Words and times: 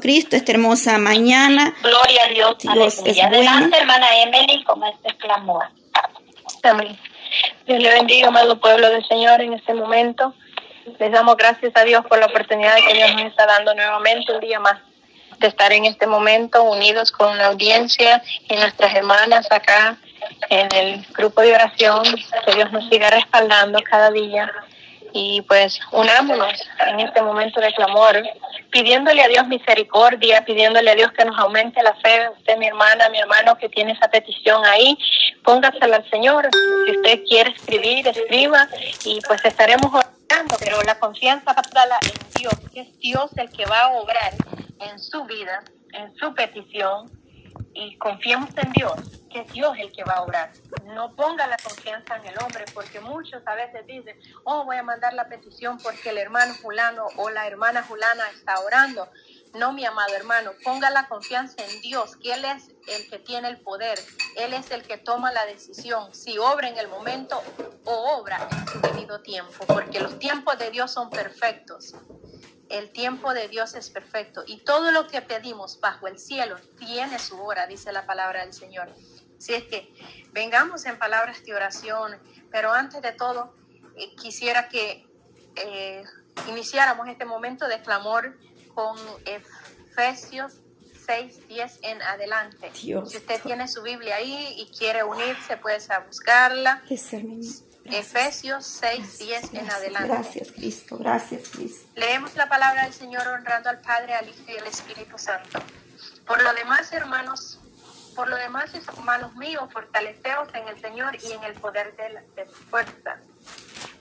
Cristo, 0.00 0.36
esta 0.36 0.52
hermosa 0.52 0.98
mañana. 0.98 1.74
Gloria 1.82 2.24
a 2.24 2.28
Dios. 2.28 2.56
Dios 2.58 3.02
es 3.04 3.18
Aleluya. 3.18 3.28
bueno. 3.28 3.50
Adelante, 3.50 3.78
hermana 3.78 4.06
Emily, 4.22 4.64
con 4.64 4.82
este 4.84 5.16
clamor. 5.16 5.64
Amén. 6.62 6.98
Dios 7.66 7.82
le 7.82 7.90
bendiga, 7.90 8.28
amado 8.28 8.60
pueblo 8.60 8.88
del 8.90 9.06
Señor, 9.06 9.40
en 9.40 9.54
este 9.54 9.74
momento. 9.74 10.34
Les 10.98 11.12
damos 11.12 11.36
gracias 11.36 11.72
a 11.76 11.84
Dios 11.84 12.04
por 12.06 12.18
la 12.18 12.26
oportunidad 12.26 12.76
que 12.76 12.94
Dios 12.94 13.12
nos 13.14 13.22
está 13.22 13.46
dando 13.46 13.74
nuevamente 13.74 14.32
un 14.32 14.40
día 14.40 14.58
más 14.60 14.78
de 15.38 15.48
estar 15.48 15.72
en 15.72 15.84
este 15.84 16.06
momento 16.06 16.62
unidos 16.62 17.10
con 17.10 17.36
la 17.36 17.46
audiencia 17.46 18.22
y 18.48 18.54
nuestras 18.54 18.94
hermanas 18.94 19.46
acá 19.50 19.96
en 20.50 20.68
el 20.74 21.06
grupo 21.12 21.40
de 21.42 21.54
oración. 21.54 22.02
Que 22.44 22.54
Dios 22.54 22.72
nos 22.72 22.88
siga 22.88 23.10
respaldando 23.10 23.80
cada 23.82 24.10
día. 24.10 24.52
Y 25.12 25.42
pues 25.42 25.78
unámonos 25.90 26.52
en 26.86 27.00
este 27.00 27.20
momento 27.20 27.60
de 27.60 27.72
clamor, 27.74 28.22
pidiéndole 28.70 29.22
a 29.22 29.28
Dios 29.28 29.46
misericordia, 29.46 30.44
pidiéndole 30.44 30.90
a 30.90 30.94
Dios 30.94 31.12
que 31.12 31.24
nos 31.24 31.38
aumente 31.38 31.82
la 31.82 31.94
fe. 31.94 32.28
Usted, 32.38 32.56
mi 32.56 32.66
hermana, 32.66 33.08
mi 33.10 33.18
hermano, 33.18 33.56
que 33.58 33.68
tiene 33.68 33.92
esa 33.92 34.08
petición 34.08 34.64
ahí, 34.64 34.96
póngasela 35.44 35.96
al 35.96 36.10
Señor. 36.10 36.48
Si 36.86 36.96
usted 36.96 37.24
quiere 37.28 37.50
escribir, 37.50 38.08
escriba 38.08 38.66
y 39.04 39.20
pues 39.20 39.44
estaremos 39.44 39.92
orando, 39.92 40.56
pero 40.58 40.82
la 40.82 40.98
confianza 40.98 41.54
dala 41.72 41.98
en 42.02 42.40
Dios, 42.40 42.54
que 42.72 42.80
es 42.80 42.98
Dios 42.98 43.30
el 43.36 43.50
que 43.50 43.66
va 43.66 43.80
a 43.82 43.88
obrar 43.90 44.32
en 44.80 44.98
su 44.98 45.24
vida, 45.24 45.62
en 45.92 46.14
su 46.16 46.34
petición, 46.34 47.10
y 47.74 47.96
confiemos 47.96 48.50
en 48.56 48.72
Dios, 48.72 48.94
que 49.30 49.40
es 49.40 49.52
Dios 49.52 49.76
el 49.78 49.92
que 49.92 50.04
va 50.04 50.14
a 50.14 50.22
obrar. 50.22 50.52
No 50.94 51.14
ponga 51.14 51.46
la 51.46 51.56
confianza 51.56 52.16
en 52.16 52.26
el 52.26 52.34
hombre, 52.42 52.64
porque 52.74 53.00
muchos 53.00 53.42
a 53.46 53.54
veces 53.54 53.86
dicen, 53.86 54.18
oh, 54.44 54.64
voy 54.64 54.76
a 54.76 54.82
mandar 54.82 55.14
la 55.14 55.28
petición 55.28 55.78
porque 55.78 56.10
el 56.10 56.18
hermano 56.18 56.54
fulano 56.54 57.06
o 57.16 57.30
la 57.30 57.46
hermana 57.46 57.82
fulana 57.82 58.28
está 58.30 58.60
orando. 58.60 59.08
No, 59.54 59.72
mi 59.72 59.84
amado 59.84 60.14
hermano, 60.14 60.52
ponga 60.64 60.88
la 60.88 61.08
confianza 61.08 61.62
en 61.64 61.82
Dios, 61.82 62.16
que 62.16 62.32
Él 62.32 62.44
es 62.44 62.70
el 62.88 63.10
que 63.10 63.18
tiene 63.18 63.48
el 63.48 63.60
poder, 63.60 63.98
Él 64.36 64.54
es 64.54 64.70
el 64.70 64.82
que 64.82 64.96
toma 64.96 65.30
la 65.30 65.44
decisión, 65.44 66.14
si 66.14 66.38
obra 66.38 66.68
en 66.68 66.78
el 66.78 66.88
momento 66.88 67.42
o 67.84 68.18
obra 68.18 68.48
en 68.50 68.66
su 68.66 68.80
debido 68.80 69.20
tiempo, 69.20 69.66
porque 69.66 70.00
los 70.00 70.18
tiempos 70.18 70.58
de 70.58 70.70
Dios 70.70 70.90
son 70.90 71.10
perfectos. 71.10 71.94
El 72.72 72.90
tiempo 72.90 73.34
de 73.34 73.48
Dios 73.48 73.74
es 73.74 73.90
perfecto 73.90 74.42
y 74.46 74.64
todo 74.64 74.90
lo 74.92 75.06
que 75.06 75.20
pedimos 75.20 75.78
bajo 75.78 76.08
el 76.08 76.18
cielo 76.18 76.56
tiene 76.78 77.18
su 77.18 77.38
hora, 77.38 77.66
dice 77.66 77.92
la 77.92 78.06
palabra 78.06 78.44
del 78.44 78.54
Señor. 78.54 78.88
Si 79.38 79.52
es 79.52 79.64
que 79.64 79.92
vengamos 80.32 80.86
en 80.86 80.98
palabras 80.98 81.44
de 81.44 81.54
oración, 81.54 82.18
pero 82.50 82.72
antes 82.72 83.02
de 83.02 83.12
todo 83.12 83.54
eh, 83.96 84.14
quisiera 84.16 84.68
que 84.68 85.06
eh, 85.56 86.02
iniciáramos 86.48 87.08
este 87.08 87.26
momento 87.26 87.68
de 87.68 87.82
clamor 87.82 88.38
con 88.74 88.96
Efesios 89.26 90.54
6, 91.04 91.48
10 91.48 91.78
en 91.82 92.00
adelante. 92.00 92.70
Dios. 92.80 93.10
Si 93.10 93.18
usted 93.18 93.42
tiene 93.42 93.68
su 93.68 93.82
Biblia 93.82 94.16
ahí 94.16 94.54
y 94.56 94.70
quiere 94.74 95.02
unirse, 95.02 95.58
puede 95.58 95.78
buscarla. 96.06 96.82
Jesús, 96.86 97.12
hermano. 97.12 97.71
Gracias. 97.84 98.06
Efesios 98.06 98.66
6, 98.66 99.18
10 99.18 99.42
en 99.44 99.50
Gracias, 99.50 99.74
adelante. 99.74 100.08
Gracias, 100.08 100.52
Cristo. 100.52 100.98
Gracias, 100.98 101.48
Cristo. 101.48 101.88
Leemos 101.96 102.34
la 102.36 102.48
palabra 102.48 102.84
del 102.84 102.92
Señor 102.92 103.26
honrando 103.26 103.70
al 103.70 103.80
Padre, 103.80 104.14
al 104.14 104.28
Hijo 104.28 104.44
y 104.48 104.58
al 104.58 104.66
Espíritu 104.66 105.18
Santo. 105.18 105.60
Por 106.26 106.42
lo 106.42 106.52
demás, 106.54 106.92
hermanos, 106.92 107.58
por 108.14 108.28
lo 108.28 108.36
demás, 108.36 108.70
hermanos 108.74 109.34
míos, 109.34 109.68
fortaleceos 109.72 110.48
en 110.54 110.68
el 110.68 110.80
Señor 110.80 111.16
y 111.22 111.32
en 111.32 111.42
el 111.44 111.54
poder 111.54 111.96
de, 111.96 112.10
la, 112.10 112.20
de 112.36 112.46
su 112.48 112.62
fuerza. 112.64 113.18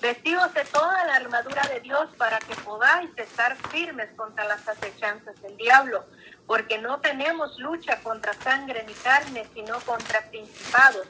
Vestidos 0.02 0.54
de 0.54 0.64
toda 0.66 1.06
la 1.06 1.16
armadura 1.16 1.62
de 1.68 1.80
Dios 1.80 2.10
para 2.18 2.40
que 2.40 2.56
podáis 2.56 3.12
estar 3.18 3.56
firmes 3.70 4.10
contra 4.16 4.46
las 4.46 4.68
acechanzas 4.68 5.40
del 5.42 5.56
diablo, 5.58 6.06
porque 6.48 6.80
no 6.80 7.00
tenemos 7.00 7.58
lucha 7.60 7.98
contra 8.02 8.34
sangre 8.34 8.84
ni 8.88 8.94
carne, 8.94 9.48
sino 9.54 9.80
contra 9.82 10.22
principados, 10.30 11.08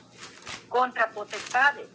contra 0.70 1.10
potestades, 1.12 1.88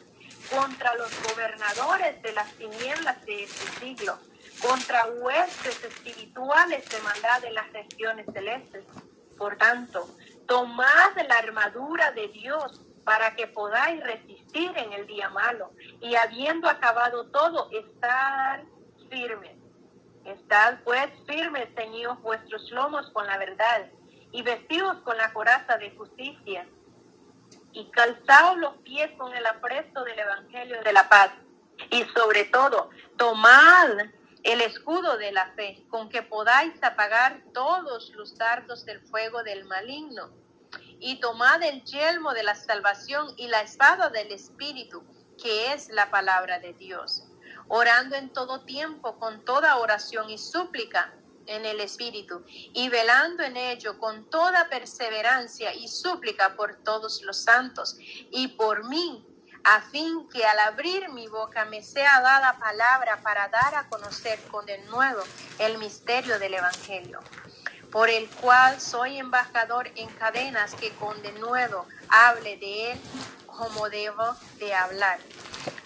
contra 0.50 0.94
los 0.94 1.10
gobernadores 1.30 2.20
de 2.22 2.32
las 2.32 2.52
tinieblas 2.54 3.24
de 3.24 3.44
este 3.44 3.80
siglo, 3.80 4.18
contra 4.60 5.06
huestes 5.06 5.82
espirituales 5.84 6.88
de 6.88 7.00
maldad 7.00 7.42
de 7.42 7.50
las 7.52 7.72
regiones 7.72 8.26
celestes. 8.32 8.84
Por 9.36 9.56
tanto, 9.56 10.08
tomad 10.46 11.16
la 11.28 11.34
armadura 11.34 12.12
de 12.12 12.28
Dios 12.28 12.80
para 13.04 13.36
que 13.36 13.46
podáis 13.46 14.02
resistir 14.02 14.72
en 14.76 14.92
el 14.92 15.06
día 15.06 15.28
malo 15.30 15.70
y 16.00 16.16
habiendo 16.16 16.68
acabado 16.68 17.26
todo, 17.30 17.70
estar 17.70 18.64
firmes. 19.08 19.56
Estad 20.24 20.80
pues 20.82 21.08
firmes, 21.26 21.68
ceñidos 21.76 22.20
vuestros 22.20 22.68
lomos 22.72 23.08
con 23.10 23.26
la 23.26 23.38
verdad 23.38 23.86
y 24.32 24.42
vestidos 24.42 24.96
con 25.02 25.16
la 25.16 25.32
coraza 25.32 25.76
de 25.78 25.92
justicia 25.92 26.66
y 27.76 27.84
calzaos 27.90 28.56
los 28.56 28.74
pies 28.78 29.10
con 29.18 29.34
el 29.34 29.44
apresto 29.44 30.02
del 30.02 30.18
Evangelio 30.18 30.82
de 30.82 30.92
la 30.94 31.10
paz. 31.10 31.30
Y 31.90 32.04
sobre 32.04 32.44
todo, 32.44 32.88
tomad 33.18 33.98
el 34.44 34.62
escudo 34.62 35.18
de 35.18 35.30
la 35.30 35.52
fe, 35.52 35.84
con 35.90 36.08
que 36.08 36.22
podáis 36.22 36.82
apagar 36.82 37.42
todos 37.52 38.08
los 38.14 38.34
dardos 38.38 38.86
del 38.86 39.02
fuego 39.02 39.42
del 39.42 39.66
maligno. 39.66 40.30
Y 41.00 41.20
tomad 41.20 41.62
el 41.62 41.84
yelmo 41.84 42.32
de 42.32 42.44
la 42.44 42.54
salvación 42.54 43.34
y 43.36 43.48
la 43.48 43.60
espada 43.60 44.08
del 44.08 44.32
Espíritu, 44.32 45.04
que 45.36 45.74
es 45.74 45.90
la 45.90 46.10
palabra 46.10 46.58
de 46.58 46.72
Dios, 46.72 47.24
orando 47.68 48.16
en 48.16 48.32
todo 48.32 48.64
tiempo 48.64 49.18
con 49.18 49.44
toda 49.44 49.76
oración 49.76 50.30
y 50.30 50.38
súplica 50.38 51.12
en 51.46 51.64
el 51.64 51.80
Espíritu, 51.80 52.44
y 52.48 52.88
velando 52.88 53.42
en 53.42 53.56
ello 53.56 53.98
con 53.98 54.28
toda 54.30 54.68
perseverancia 54.68 55.74
y 55.74 55.88
súplica 55.88 56.56
por 56.56 56.76
todos 56.76 57.22
los 57.22 57.42
santos 57.42 57.96
y 58.30 58.48
por 58.48 58.88
mí, 58.88 59.24
a 59.64 59.80
fin 59.80 60.28
que 60.28 60.44
al 60.44 60.58
abrir 60.60 61.08
mi 61.08 61.26
boca 61.26 61.64
me 61.64 61.82
sea 61.82 62.20
dada 62.20 62.56
palabra 62.58 63.20
para 63.22 63.48
dar 63.48 63.74
a 63.74 63.88
conocer 63.88 64.40
con 64.50 64.64
de 64.64 64.78
nuevo 64.84 65.22
el 65.58 65.78
misterio 65.78 66.38
del 66.38 66.54
Evangelio, 66.54 67.20
por 67.90 68.08
el 68.08 68.28
cual 68.28 68.80
soy 68.80 69.18
embajador 69.18 69.90
en 69.96 70.08
cadenas 70.10 70.74
que 70.74 70.90
con 70.94 71.20
de 71.22 71.32
nuevo 71.32 71.86
hable 72.08 72.56
de 72.58 72.92
él 72.92 73.00
como 73.46 73.88
debo 73.88 74.36
de 74.58 74.74
hablar. 74.74 75.18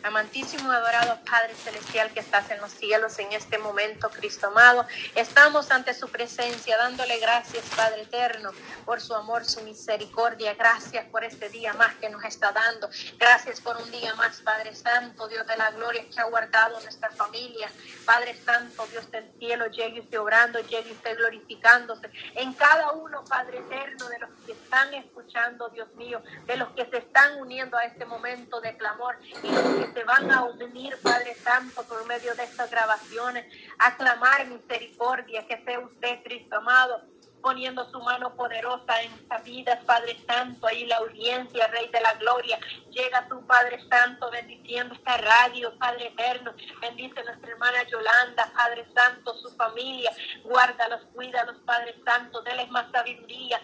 Amantísimo 0.02 0.72
adorado 0.72 1.18
Padre 1.30 1.54
Celestial 1.54 2.10
que 2.12 2.20
estás 2.20 2.50
en 2.50 2.60
los 2.60 2.70
cielos 2.70 3.18
en 3.18 3.32
este 3.32 3.58
momento, 3.58 4.08
Cristo 4.08 4.46
amado, 4.46 4.86
estamos 5.14 5.70
ante 5.70 5.92
su 5.92 6.08
presencia 6.08 6.78
dándole 6.78 7.18
gracias, 7.18 7.64
Padre 7.76 8.02
eterno, 8.02 8.50
por 8.86 9.02
su 9.02 9.14
amor, 9.14 9.44
su 9.44 9.60
misericordia. 9.60 10.54
Gracias 10.54 11.04
por 11.06 11.22
este 11.22 11.50
día 11.50 11.74
más 11.74 11.94
que 11.96 12.08
nos 12.08 12.24
está 12.24 12.50
dando. 12.50 12.88
Gracias 13.18 13.60
por 13.60 13.76
un 13.76 13.90
día 13.90 14.14
más, 14.14 14.40
Padre 14.40 14.74
Santo, 14.74 15.28
Dios 15.28 15.46
de 15.46 15.56
la 15.58 15.70
gloria 15.72 16.02
que 16.08 16.18
ha 16.18 16.24
guardado 16.24 16.80
nuestra 16.80 17.10
familia. 17.10 17.70
Padre 18.06 18.34
Santo, 18.42 18.86
Dios 18.86 19.10
del 19.10 19.30
cielo, 19.38 19.66
llegue 19.66 20.00
usted 20.00 20.18
obrando, 20.18 20.60
llegue 20.60 20.92
usted 20.92 21.16
glorificándose 21.18 22.10
en 22.36 22.54
cada 22.54 22.92
uno, 22.92 23.22
Padre 23.24 23.58
eterno, 23.58 24.08
de 24.08 24.18
los 24.18 24.30
que 24.46 24.52
están 24.52 24.94
escuchando, 24.94 25.68
Dios 25.68 25.94
mío, 25.96 26.22
de 26.46 26.56
los 26.56 26.70
que 26.70 26.86
se 26.86 26.98
están 26.98 27.38
uniendo 27.38 27.76
a 27.76 27.84
este 27.84 28.06
momento 28.06 28.60
de 28.62 28.76
clamor 28.78 29.18
y 29.42 29.50
los 29.50 29.62
que 29.74 29.89
se 29.92 30.04
van 30.04 30.30
a 30.30 30.44
unir, 30.44 30.96
Padre 31.02 31.34
Santo, 31.34 31.82
por 31.84 32.06
medio 32.06 32.34
de 32.34 32.44
estas 32.44 32.70
grabaciones, 32.70 33.46
a 33.78 33.96
clamar 33.96 34.46
misericordia, 34.46 35.46
que 35.46 35.62
sea 35.64 35.80
usted, 35.80 36.22
Cristo 36.22 36.56
amado, 36.56 37.02
poniendo 37.40 37.90
su 37.90 37.98
mano 38.00 38.34
poderosa 38.34 39.00
en 39.02 39.12
estas 39.12 39.42
vidas, 39.44 39.82
Padre 39.84 40.18
Santo, 40.26 40.66
ahí 40.66 40.86
la 40.86 40.96
audiencia, 40.96 41.66
Rey 41.68 41.88
de 41.88 42.00
la 42.00 42.14
Gloria, 42.14 42.58
llega 42.90 43.28
tu 43.28 43.44
Padre 43.46 43.80
Santo 43.88 44.30
bendiciendo 44.30 44.94
esta 44.94 45.16
radio, 45.16 45.76
Padre 45.78 46.08
Eterno, 46.08 46.54
bendice 46.80 47.20
a 47.20 47.24
nuestra 47.24 47.50
hermana 47.50 47.82
Yolanda, 47.84 48.52
Padre 48.54 48.86
Santo, 48.94 49.34
su 49.38 49.50
familia, 49.56 50.12
guárdalos, 50.44 51.02
cuídalos, 51.14 51.56
Padre 51.64 51.94
Santo, 52.04 52.42
déles 52.42 52.70
más 52.70 52.90
sabiduría, 52.92 53.60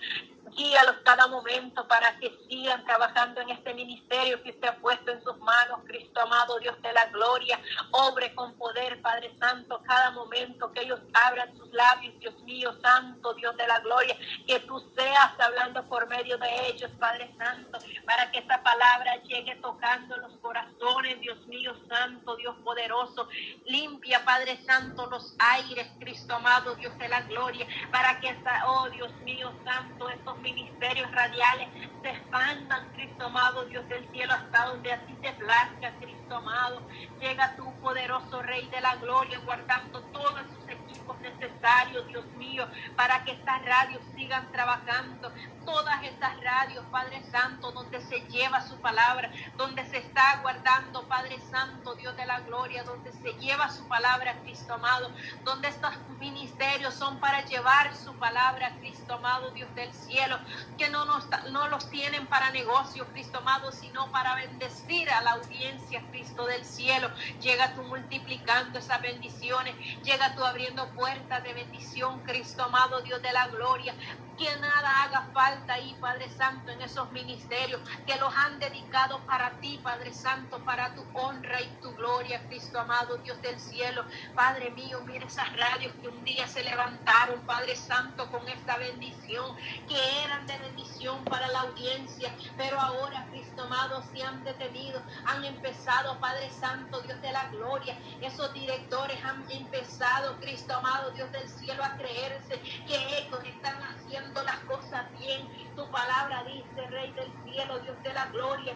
guíalos 0.56 0.96
cada 1.04 1.26
momento 1.26 1.86
para 1.86 2.18
que 2.18 2.32
sigan 2.48 2.84
trabajando 2.84 3.40
en 3.42 3.50
este 3.50 3.74
ministerio 3.74 4.42
que 4.42 4.50
usted 4.50 4.68
ha 4.68 4.76
puesto 4.76 5.10
en 5.10 5.22
sus 5.22 5.36
manos, 5.38 5.80
Cristo 5.86 6.20
amado, 6.20 6.58
Dios 6.58 6.80
de 6.80 6.92
la 6.92 7.06
gloria, 7.06 7.60
obre 7.90 8.34
con 8.34 8.54
poder, 8.54 9.00
Padre 9.02 9.32
Santo, 9.38 9.80
cada 9.86 10.10
momento 10.10 10.72
que 10.72 10.80
ellos 10.80 11.00
abran 11.12 11.54
sus 11.56 11.70
labios, 11.72 12.18
Dios 12.18 12.34
mío, 12.44 12.74
Santo, 12.82 13.34
Dios 13.34 13.56
de 13.56 13.66
la 13.66 13.80
gloria, 13.80 14.16
que 14.46 14.60
tú 14.60 14.80
seas 14.96 15.38
hablando 15.38 15.86
por 15.88 16.08
medio 16.08 16.38
de 16.38 16.68
ellos, 16.68 16.90
Padre 16.98 17.30
Santo, 17.36 17.78
para 18.06 18.30
que 18.30 18.38
esa 18.38 18.62
palabra 18.62 19.16
llegue 19.24 19.56
tocando 19.56 20.16
los 20.16 20.32
corazones, 20.38 21.20
Dios 21.20 21.46
mío, 21.46 21.74
Santo, 21.88 22.36
Dios 22.36 22.56
poderoso, 22.64 23.28
limpia, 23.66 24.24
Padre 24.24 24.58
Santo, 24.64 25.06
los 25.06 25.34
aires, 25.38 25.88
Cristo 26.00 26.34
amado, 26.34 26.74
Dios 26.76 26.96
de 26.98 27.08
la 27.08 27.20
gloria, 27.22 27.66
para 27.92 28.20
que 28.20 28.30
esa, 28.30 28.62
oh 28.68 28.88
Dios 28.90 29.12
mío, 29.24 29.52
Santo, 29.64 30.08
estos 30.08 30.38
ministerios 30.46 31.10
radiales 31.10 31.68
se 32.02 32.10
expandan, 32.10 32.88
Cristo 32.94 33.26
amado, 33.26 33.64
Dios 33.64 33.86
del 33.88 34.08
cielo, 34.12 34.32
hasta 34.32 34.66
donde 34.66 34.92
a 34.92 35.00
ti 35.06 35.12
te 35.14 35.32
plazca, 35.32 35.92
Cristo 36.00 36.36
amado. 36.36 36.82
Llega 37.20 37.56
tu 37.56 37.72
poderoso 37.80 38.42
Rey 38.42 38.68
de 38.68 38.80
la 38.80 38.94
gloria, 38.96 39.38
guardando 39.40 40.00
todos 40.12 40.40
sus 40.54 40.68
equipos 40.96 41.18
necesarios, 41.20 42.06
Dios 42.08 42.24
mío, 42.36 42.66
para 42.96 43.22
que 43.24 43.32
estas 43.32 43.64
radios 43.64 44.02
sigan 44.14 44.50
trabajando. 44.52 45.32
Todas 45.64 46.02
estas 46.04 46.40
radios, 46.42 46.84
Padre 46.92 47.22
Santo, 47.30 47.72
donde 47.72 48.00
se 48.00 48.20
lleva 48.28 48.60
su 48.60 48.80
palabra, 48.80 49.30
donde 49.56 49.84
se 49.86 49.98
está 49.98 50.38
guardando, 50.40 51.02
Padre 51.08 51.40
Santo, 51.50 51.96
Dios 51.96 52.16
de 52.16 52.24
la 52.24 52.40
gloria, 52.40 52.84
donde 52.84 53.12
se 53.12 53.32
lleva 53.34 53.68
su 53.68 53.86
palabra, 53.88 54.38
Cristo 54.42 54.74
amado, 54.74 55.10
donde 55.44 55.68
estos 55.68 55.92
ministerios 56.20 56.94
son 56.94 57.18
para 57.18 57.44
llevar 57.44 57.94
su 57.96 58.14
palabra, 58.14 58.76
Cristo 58.78 59.14
amado, 59.14 59.50
Dios 59.50 59.72
del 59.74 59.92
cielo, 59.92 60.38
que 60.78 60.88
no, 60.88 61.04
nos, 61.04 61.26
no 61.50 61.68
los 61.68 61.90
tienen 61.90 62.26
para 62.28 62.50
negocio, 62.52 63.06
Cristo 63.12 63.38
amado, 63.38 63.72
sino 63.72 64.10
para 64.12 64.36
bendecir 64.36 65.10
a 65.10 65.20
la 65.22 65.32
audiencia, 65.32 66.02
Cristo 66.10 66.46
del 66.46 66.64
cielo. 66.64 67.10
Llega 67.40 67.74
tú 67.74 67.82
multiplicando 67.82 68.78
esas 68.78 69.02
bendiciones, 69.02 69.74
llega 70.04 70.34
tú 70.36 70.44
abriendo 70.44 70.85
puertas 70.94 71.42
de 71.44 71.54
bendición, 71.54 72.20
Cristo 72.22 72.62
amado, 72.62 73.02
Dios 73.02 73.20
de 73.22 73.32
la 73.32 73.48
gloria 73.48 73.94
que 74.36 74.56
nada 74.56 75.02
haga 75.02 75.28
falta 75.32 75.74
ahí, 75.74 75.96
Padre 76.00 76.28
Santo, 76.30 76.70
en 76.70 76.82
esos 76.82 77.10
ministerios 77.12 77.80
que 78.06 78.16
los 78.16 78.34
han 78.34 78.58
dedicado 78.58 79.18
para 79.20 79.50
ti, 79.60 79.80
Padre 79.82 80.12
Santo, 80.12 80.58
para 80.64 80.94
tu 80.94 81.04
honra 81.14 81.60
y 81.62 81.68
tu 81.80 81.94
gloria, 81.94 82.46
Cristo 82.48 82.78
amado, 82.78 83.16
Dios 83.18 83.40
del 83.40 83.58
cielo. 83.58 84.04
Padre 84.34 84.70
mío, 84.70 85.00
mira 85.06 85.26
esas 85.26 85.54
radios 85.56 85.94
que 86.00 86.08
un 86.08 86.24
día 86.24 86.46
se 86.46 86.62
levantaron, 86.62 87.40
Padre 87.46 87.76
Santo, 87.76 88.30
con 88.30 88.46
esta 88.48 88.76
bendición, 88.76 89.56
que 89.88 90.24
eran 90.24 90.46
de 90.46 90.58
bendición 90.58 91.24
para 91.24 91.48
la 91.48 91.60
audiencia, 91.60 92.34
pero 92.56 92.78
ahora, 92.80 93.26
Cristo 93.30 93.62
amado, 93.62 94.02
se 94.12 94.22
han 94.22 94.44
detenido, 94.44 95.00
han 95.24 95.44
empezado, 95.44 96.18
Padre 96.20 96.50
Santo, 96.50 97.00
Dios 97.02 97.20
de 97.22 97.32
la 97.32 97.48
gloria. 97.48 97.96
Esos 98.20 98.52
directores 98.52 99.18
han 99.24 99.50
empezado, 99.50 100.36
Cristo 100.40 100.74
amado, 100.74 101.10
Dios 101.12 101.30
del 101.32 101.48
cielo, 101.48 101.82
a 101.84 101.96
creerse 101.96 102.60
que 102.86 103.18
ellos 103.18 103.40
están 103.44 103.82
haciendo 103.82 104.25
las 104.34 104.58
cosas 104.60 105.06
bien. 105.18 105.48
Tu 105.74 105.90
palabra 105.90 106.44
dice, 106.44 106.86
Rey 106.90 107.12
del 107.12 107.32
cielo, 107.44 107.78
Dios 107.80 108.02
de 108.02 108.12
la 108.12 108.26
gloria. 108.26 108.74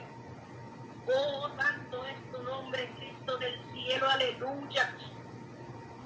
Oh, 1.06 1.49
santo 1.58 2.05
es 2.06 2.32
tu 2.32 2.43
nombre, 2.43 2.91
Cristo 2.97 3.37
del 3.38 3.61
cielo, 3.73 4.08
aleluya. 4.08 4.94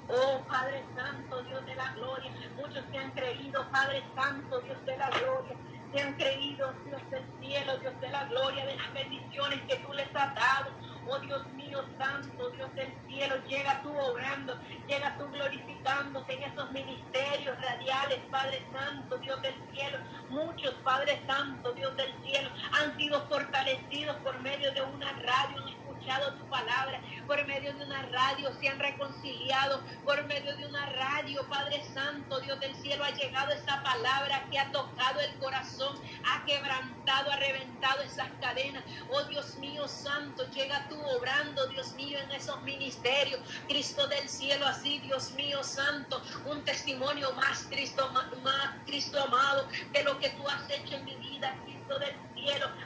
Oh 0.07 0.41
Padre 0.47 0.83
Santo, 0.95 1.41
Dios 1.43 1.65
de 1.65 1.75
la 1.75 1.91
gloria. 1.93 2.31
Muchos 2.55 2.83
se 2.91 2.97
han 2.97 3.11
creído, 3.11 3.69
Padre 3.71 4.03
Santo, 4.15 4.59
Dios 4.61 4.85
de 4.85 4.97
la 4.97 5.09
gloria. 5.09 5.55
Se 5.93 6.01
han 6.01 6.13
creído, 6.13 6.73
Dios 6.85 7.01
del 7.09 7.23
cielo, 7.39 7.77
Dios 7.77 7.99
de 8.01 8.09
la 8.09 8.25
gloria, 8.25 8.65
de 8.65 8.75
las 8.75 8.93
bendiciones 8.93 9.61
que 9.67 9.77
tú 9.77 9.93
les 9.93 10.07
has 10.15 10.35
dado. 10.35 10.71
Oh 11.07 11.19
Dios 11.19 11.45
mío 11.53 11.83
santo, 11.97 12.49
Dios 12.51 12.73
del 12.75 12.93
cielo, 13.07 13.35
llega 13.47 13.81
tú 13.81 13.95
obrando, 13.97 14.59
llega 14.87 15.17
tú 15.17 15.27
glorificándote 15.29 16.05
en 16.27 16.43
esos 16.43 16.71
ministerios 16.71 17.61
radiales, 17.61 18.19
Padre 18.31 18.61
Santo, 18.71 19.17
Dios 19.17 19.41
del 19.41 19.55
cielo. 19.71 19.97
Muchos, 20.29 20.73
Padre 20.83 21.21
Santo, 21.27 21.71
Dios 21.73 21.95
del 21.97 22.13
cielo, 22.23 22.49
han 22.71 22.97
sido 22.97 23.21
fortalecidos 23.27 24.15
por 24.17 24.39
medio 24.41 24.71
de 24.73 24.81
una 24.81 25.11
radio, 25.13 25.63
tu 26.05 26.45
palabra, 26.49 27.01
por 27.25 27.43
medio 27.47 27.73
de 27.73 27.83
una 27.83 28.03
radio 28.03 28.51
se 28.59 28.69
han 28.69 28.77
reconciliado, 28.77 29.81
por 30.03 30.23
medio 30.25 30.55
de 30.55 30.65
una 30.67 30.85
radio, 30.85 31.43
Padre 31.49 31.83
Santo, 31.93 32.39
Dios 32.41 32.59
del 32.59 32.75
cielo, 32.75 33.03
ha 33.03 33.09
llegado 33.09 33.51
esa 33.51 33.81
palabra 33.81 34.45
que 34.51 34.59
ha 34.59 34.71
tocado 34.71 35.19
el 35.21 35.33
corazón, 35.39 35.97
ha 36.23 36.45
quebrantado, 36.45 37.31
ha 37.31 37.35
reventado 37.37 38.03
esas 38.03 38.29
cadenas. 38.39 38.83
Oh 39.09 39.23
Dios 39.23 39.55
mío 39.57 39.87
santo, 39.87 40.47
llega 40.51 40.87
tú 40.89 41.01
obrando, 41.17 41.67
Dios 41.67 41.93
mío, 41.93 42.19
en 42.19 42.31
esos 42.31 42.61
ministerios. 42.61 43.41
Cristo 43.67 44.07
del 44.07 44.29
cielo, 44.29 44.67
así, 44.67 44.99
Dios 44.99 45.31
mío 45.31 45.63
santo, 45.63 46.21
un 46.45 46.63
testimonio 46.63 47.31
más, 47.33 47.65
Cristo, 47.69 48.11
más, 48.11 48.69
Cristo 48.85 49.21
amado, 49.23 49.67
de 49.91 50.03
lo 50.03 50.19
que 50.19 50.29
tú 50.29 50.47
has 50.47 50.69
hecho 50.69 50.95
en 50.95 51.05
mi 51.05 51.15
vida, 51.15 51.55
Cristo 51.65 51.97
del. 51.97 52.34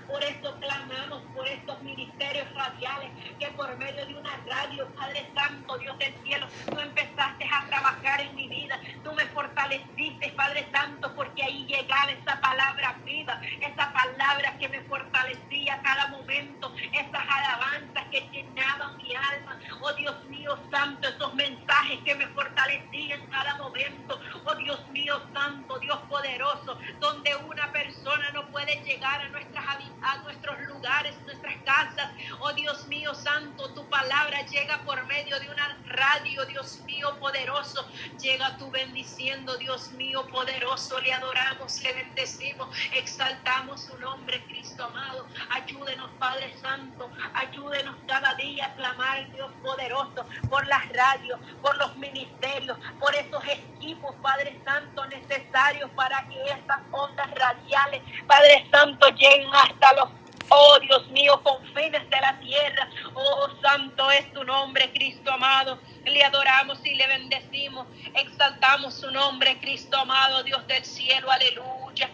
Por 0.08 0.24
esto 0.24 0.58
clamamos 0.62 1.22
por 1.36 1.46
estos 1.46 1.82
ministerios 1.84 2.48
radiales, 2.54 3.12
que 3.38 3.48
por 3.48 3.78
medio 3.78 4.06
de 4.06 4.16
una 4.16 4.38
radio, 4.48 4.88
Padre 4.96 5.30
Santo, 5.36 5.78
Dios 5.78 5.98
del 5.98 6.14
cielo, 6.24 6.48
tú 6.66 6.80
empezaste 6.80 7.46
a 7.46 7.66
trabajar 7.68 8.22
en 8.22 8.36
mi 8.36 8.48
vida, 8.48 8.80
tú 9.04 9.12
me 9.14 9.26
fortaleciste, 9.26 10.30
Padre 10.30 10.66
Santo, 10.72 11.14
porque 11.14 11.44
ahí 11.44 11.66
llegaba 11.66 12.10
esa 12.10 12.40
palabra 12.40 12.98
viva, 13.04 13.42
esa 13.60 13.92
palabra 13.92 14.58
que 14.58 14.70
me 14.70 14.82
fortalecía 14.84 15.82
cada 15.84 16.08
momento, 16.08 16.74
esas 16.94 17.24
alabanzas 17.30 18.06
que 18.12 18.22
llenaban 18.32 18.96
mi 18.98 19.14
alma, 19.14 19.60
oh 19.82 19.94
Dios 19.94 20.24
mío 20.30 20.58
santo, 20.72 21.10
esos 21.10 21.34
mensajes 21.36 22.00
que 22.06 22.16
me 22.16 22.28
fortalecían 22.28 23.28
cada 23.28 23.56
momento, 23.58 24.22
oh 24.46 24.56
Dios 24.56 24.88
mío 24.90 25.22
santo, 25.34 25.78
Dios 25.80 26.00
poderoso, 26.10 26.80
donde 27.00 27.36
una 27.36 27.72
persona 27.74 28.32
no 28.32 28.48
puede 28.48 28.82
llegar 28.84 29.22
a, 29.22 29.30
nuestras, 29.54 30.24
nuestros 30.24 30.60
lugares, 30.68 31.16
nuestras 31.26 31.56
casas, 31.64 32.12
oh 32.40 32.54
Dios 32.54 32.88
mío 32.88 33.14
santo, 33.14 33.70
tu 33.74 33.88
palabra 33.90 34.46
llega 34.46 34.80
por 34.84 35.06
medio 35.06 35.40
de 35.40 35.50
una 35.50 35.78
radio, 35.86 36.46
Dios 36.46 36.82
mío 36.86 37.18
poderoso, 37.20 37.88
llega 38.20 38.58
tu 38.58 38.70
bendiciendo, 38.70 39.58
Dios 39.58 39.92
mío 39.94 40.26
poderoso, 40.28 41.00
le 41.00 41.14
adoramos, 41.14 41.82
le 41.82 41.94
bendecimos, 41.94 42.70
exaltamos 42.94 43.82
su 43.82 43.98
nombre, 44.00 44.44
Cristo 44.46 44.86
amado, 44.86 45.28
ayúdenos 45.50 46.10
Padre 46.20 46.54
Santo, 46.62 47.10
ayúdenos 47.34 47.96
cada 48.08 48.36
día 48.36 48.68
a 48.68 48.76
clamar, 48.76 49.32
Dios 49.32 49.52
poderoso, 49.64 50.26
por 50.50 50.66
las 50.68 50.88
radios, 50.90 51.40
por 51.62 51.76
los 51.78 51.96
ministerios, 51.98 52.78
por 53.00 53.14
esos 53.16 53.44
equipos, 53.48 54.16
Padre 54.22 54.60
Santo, 54.64 55.06
necesarios 55.08 55.90
para 55.96 56.28
que 56.28 56.44
estas 56.46 56.80
ondas 56.92 57.30
radiales, 57.32 58.02
Padre 58.28 58.68
Santo, 58.72 59.08
lleguen 59.10 59.39
hasta 59.54 59.94
los 59.94 60.10
Oh 60.52 60.80
Dios 60.80 61.08
mío, 61.10 61.40
confines 61.44 62.10
de 62.10 62.22
la 62.22 62.40
tierra. 62.40 62.90
Oh 63.14 63.50
Santo 63.62 64.10
es 64.10 64.34
tu 64.34 64.44
nombre, 64.44 64.92
Cristo 64.92 65.32
amado. 65.32 65.80
Le 66.06 66.24
adoramos 66.24 66.84
y 66.86 66.96
le 66.96 67.06
bendecimos. 67.08 67.86
Exaltamos 68.16 68.96
su 68.96 69.12
nombre, 69.12 69.60
Cristo 69.60 69.98
amado, 69.98 70.42
Dios 70.44 70.66
del 70.66 70.84
cielo. 70.84 71.30
Aleluya. 71.30 72.10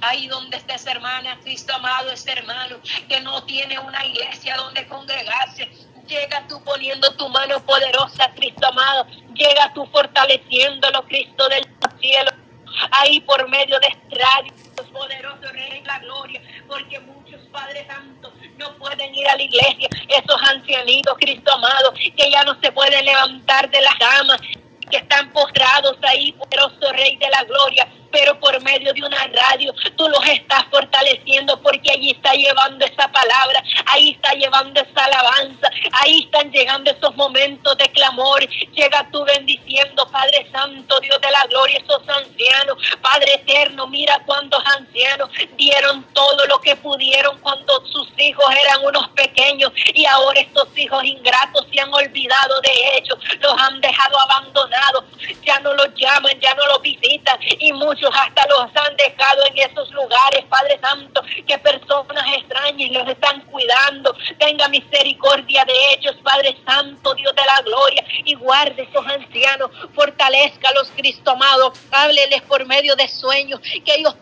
Ahí 0.00 0.26
donde 0.26 0.56
estés, 0.56 0.86
hermana, 0.86 1.38
Cristo 1.40 1.74
amado, 1.74 2.10
este 2.10 2.32
hermano 2.32 2.78
que 3.08 3.20
no 3.20 3.44
tiene 3.44 3.78
una 3.78 4.04
iglesia 4.06 4.56
donde 4.56 4.86
congregarse. 4.88 5.70
Llega 6.08 6.46
tú 6.48 6.62
poniendo 6.64 7.14
tu 7.16 7.28
mano 7.28 7.64
poderosa, 7.64 8.30
Cristo 8.34 8.66
amado. 8.66 9.06
Llega 9.34 9.72
tú 9.72 9.86
fortaleciéndolo, 9.86 11.04
Cristo 11.04 11.48
del 11.48 11.64
cielo. 12.00 12.43
Ahí 12.90 13.20
por 13.20 13.48
medio 13.48 13.78
de 13.80 13.88
radio, 14.16 14.52
poderoso 14.92 15.52
Rey 15.52 15.80
de 15.80 15.86
la 15.86 15.98
Gloria, 15.98 16.40
porque 16.68 17.00
muchos 17.00 17.40
Padres 17.52 17.86
Santos 17.86 18.32
no 18.56 18.74
pueden 18.76 19.14
ir 19.14 19.28
a 19.28 19.36
la 19.36 19.42
iglesia. 19.42 19.88
Esos 20.08 20.42
ancianitos, 20.42 21.16
Cristo 21.18 21.52
amado, 21.52 21.92
que 21.94 22.30
ya 22.30 22.44
no 22.44 22.58
se 22.60 22.72
pueden 22.72 23.04
levantar 23.04 23.70
de 23.70 23.80
la 23.80 23.94
cama, 23.98 24.36
que 24.90 24.96
están 24.96 25.32
postrados 25.32 25.96
ahí, 26.02 26.32
poderoso 26.32 26.92
Rey 26.92 27.16
de 27.16 27.28
la 27.30 27.44
Gloria 27.44 27.88
pero 28.14 28.38
por 28.38 28.62
medio 28.62 28.92
de 28.92 29.02
una 29.02 29.26
radio 29.26 29.74
tú 29.96 30.08
los 30.08 30.24
estás 30.28 30.64
fortaleciendo 30.70 31.60
porque 31.60 31.90
allí 31.90 32.12
está 32.12 32.32
llevando 32.32 32.84
esa 32.84 33.10
palabra, 33.10 33.60
ahí 33.86 34.12
está 34.12 34.32
llevando 34.34 34.80
esa 34.80 35.04
alabanza, 35.04 35.68
ahí 35.90 36.22
están 36.22 36.52
llegando 36.52 36.92
esos 36.92 37.16
momentos 37.16 37.76
de 37.76 37.88
clamor, 37.90 38.48
llega 38.72 39.08
tú 39.10 39.24
bendiciendo, 39.24 40.06
Padre 40.12 40.46
Santo, 40.52 41.00
Dios 41.00 41.20
de 41.20 41.30
la 41.32 41.44
gloria, 41.48 41.78
esos 41.78 42.08
ancianos, 42.08 42.78
Padre 43.02 43.34
eterno, 43.34 43.88
mira 43.88 44.22
cuántos 44.24 44.62
ancianos 44.78 45.28
dieron 45.56 46.04
todo 46.12 46.46
lo 46.46 46.60
que 46.60 46.76
pudieron 46.76 47.40
cuando 47.40 47.84
sus 47.86 48.08
hijos 48.18 48.46
eran 48.64 48.86
unos 48.86 49.08
pequeños 49.08 49.72
y 49.92 50.06
ahora 50.06 50.38
estos 50.38 50.68
hijos 50.76 51.02
ingratos 51.02 51.66
se 51.72 51.80
han 51.80 51.92
olvidado 51.92 52.60
de 52.60 52.98
ellos, 52.98 53.18
los 53.40 53.60
han 53.60 53.80
dejado 53.80 54.16
abandonados, 54.20 55.04
ya 55.44 55.60
no 55.60 55.72
los 55.74 55.88
llaman, 55.94 56.38
ya 56.40 56.54
no 56.54 56.66
los 56.66 56.82
visitan 56.82 57.38
y 57.58 57.72
muchos 57.72 58.10
hasta 58.14 58.46
los 58.48 58.70
han 58.74 58.96
dejado 58.96 59.42
en 59.46 59.70
esos 59.70 59.90
lugares, 59.90 60.44
Padre 60.48 60.78
Santo, 60.80 61.22
que 61.46 61.58
personas 61.58 62.24
extrañas 62.36 62.90
los 62.90 63.08
están 63.08 63.40
cuidando. 63.42 64.14
Tenga 64.38 64.68
misericordia 64.68 65.64
de 65.64 65.74
ellos, 65.94 66.16
Padre 66.22 66.56
Santo, 66.66 67.14
Dios 67.14 67.34
de 67.34 67.42
la 67.46 67.62
gloria, 67.62 68.04
y 68.24 68.34
guarde 68.34 68.82
esos 68.82 69.06
ancianos, 69.06 69.70
fortalezcalos, 69.94 70.90
Cristo 70.96 71.32
amado, 71.32 71.72
hábleles 71.90 72.42
por 72.42 72.66
medio 72.66 72.96
de 72.96 73.08
sueños, 73.08 73.60
que 73.60 73.94
ellos, 73.94 74.14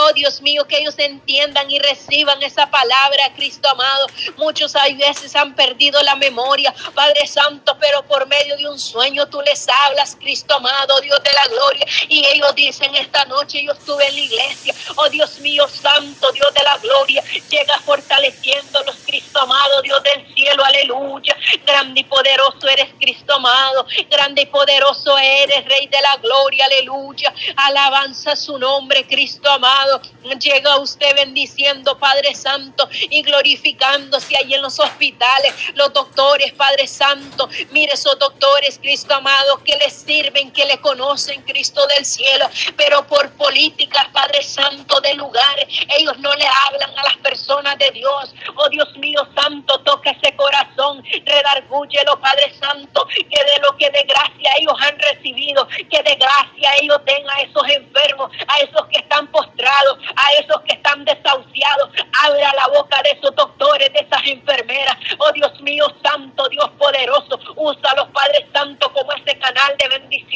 oh 0.00 0.12
Dios 0.12 0.42
mío, 0.42 0.66
que 0.66 0.78
ellos 0.78 0.98
entiendan 0.98 1.70
y 1.70 1.78
reciban 1.78 2.42
esa 2.42 2.70
palabra, 2.70 3.32
Cristo 3.36 3.68
amado. 3.70 4.06
Muchos 4.36 4.76
hay 4.76 4.94
veces 4.94 5.34
han 5.36 5.54
perdido 5.54 6.00
la 6.02 6.14
memoria, 6.16 6.74
Padre 6.94 7.26
Santo, 7.26 7.76
pero 7.80 8.02
por 8.06 8.26
medio 8.26 8.56
de 8.56 8.68
un 8.68 8.78
sueño 8.78 9.26
tú 9.26 9.40
les 9.42 9.68
hablas, 9.68 10.16
Cristo 10.18 10.49
amado, 10.54 11.00
Dios 11.00 11.22
de 11.22 11.32
la 11.32 11.46
gloria, 11.48 11.86
y 12.08 12.24
ellos 12.26 12.54
dicen 12.54 12.94
esta 12.94 13.24
noche 13.24 13.62
yo 13.64 13.72
estuve 13.72 14.06
en 14.06 14.14
la 14.14 14.20
iglesia. 14.20 14.74
Oh 14.96 15.08
Dios 15.08 15.38
mío, 15.40 15.66
santo 15.68 16.30
Dios 16.32 16.52
de 16.54 16.62
la 16.62 16.76
gloria, 16.78 17.22
llega 17.48 17.78
fortaleciendo 17.80 18.40
bendiciéndolos, 18.40 18.96
Cristo 19.06 19.40
amado, 19.40 19.82
Dios 19.82 20.02
del 20.02 20.34
cielo, 20.34 20.64
aleluya. 20.64 21.36
Grande 21.64 22.00
y 22.00 22.04
poderoso 22.04 22.68
eres, 22.68 22.88
Cristo 22.98 23.34
amado. 23.34 23.86
Grande 24.10 24.42
y 24.42 24.46
poderoso 24.46 25.16
eres, 25.18 25.64
Rey 25.64 25.86
de 25.86 26.00
la 26.00 26.16
gloria, 26.16 26.66
aleluya. 26.66 27.32
Alabanza 27.56 28.36
su 28.36 28.58
nombre, 28.58 29.06
Cristo 29.06 29.50
amado. 29.50 30.00
Llega 30.40 30.78
usted 30.78 31.14
bendiciendo, 31.16 31.98
Padre 31.98 32.34
Santo, 32.34 32.88
y 32.92 33.22
glorificándose 33.22 34.36
ahí 34.36 34.54
en 34.54 34.62
los 34.62 34.78
hospitales, 34.78 35.54
los 35.74 35.92
doctores, 35.92 36.52
Padre 36.52 36.86
Santo. 36.86 37.48
Mire 37.70 37.92
esos 37.94 38.18
doctores, 38.18 38.78
Cristo 38.78 39.14
amado, 39.14 39.62
que 39.64 39.76
le 39.76 39.90
sirven, 40.40 40.50
que 40.52 40.64
le 40.64 40.78
conocen, 40.78 41.42
Cristo 41.42 41.80
del 41.96 42.04
cielo, 42.04 42.48
pero 42.76 43.06
por 43.06 43.30
políticas, 43.32 44.06
Padre 44.12 44.42
Santo, 44.42 45.00
de 45.00 45.14
lugares, 45.14 45.66
ellos 45.98 46.18
no 46.18 46.32
le 46.34 46.46
hablan 46.66 46.98
a 46.98 47.04
las 47.04 47.16
personas 47.18 47.76
de 47.78 47.90
Dios. 47.92 48.34
Oh 48.56 48.68
Dios 48.68 48.88
mío 48.96 49.26
Santo, 49.34 49.80
toca 49.80 50.10
ese 50.10 50.34
corazón, 50.36 51.02
redargúyelo, 51.24 52.20
Padre 52.20 52.52
Santo, 52.60 53.06
que 53.06 53.24
de 53.24 53.60
lo 53.62 53.76
que 53.76 53.90
de 53.90 54.02
gracia 54.02 54.50
ellos 54.58 54.74
han 54.80 54.98
recibido, 54.98 55.66
que 55.68 56.02
de 56.02 56.14
gracia 56.16 56.70
ellos 56.80 56.98
den 57.04 57.28
a 57.30 57.40
esos 57.42 57.68
enfermos, 57.68 58.30
a 58.48 58.58
esos 58.60 58.86
que 58.88 59.00
están 59.00 59.26
postrados, 59.28 59.98
a 60.16 60.42
esos 60.42 60.60
que 60.62 60.74
están 60.74 61.04
desahuciados. 61.04 61.90
Abra 62.22 62.52
la 62.56 62.66
boca 62.68 63.00
de 63.02 63.10
esos 63.10 63.34
doctores, 63.34 63.92
de 63.92 64.00
esas 64.00 64.22
enfermeras. 64.26 64.96
Oh 65.18 65.32
Dios 65.32 65.60
mío 65.60 65.86
Santo, 66.02 66.48
Dios 66.48 66.70
poderoso, 66.78 67.38
usa 67.56 67.90
a 67.90 67.96
los 67.96 68.08
Padres 68.08 68.46
Santos 68.52 68.90
como 68.92 69.12
ese 69.12 69.38
canal 69.38 69.76
de 69.78 69.88
bendición 69.88 70.29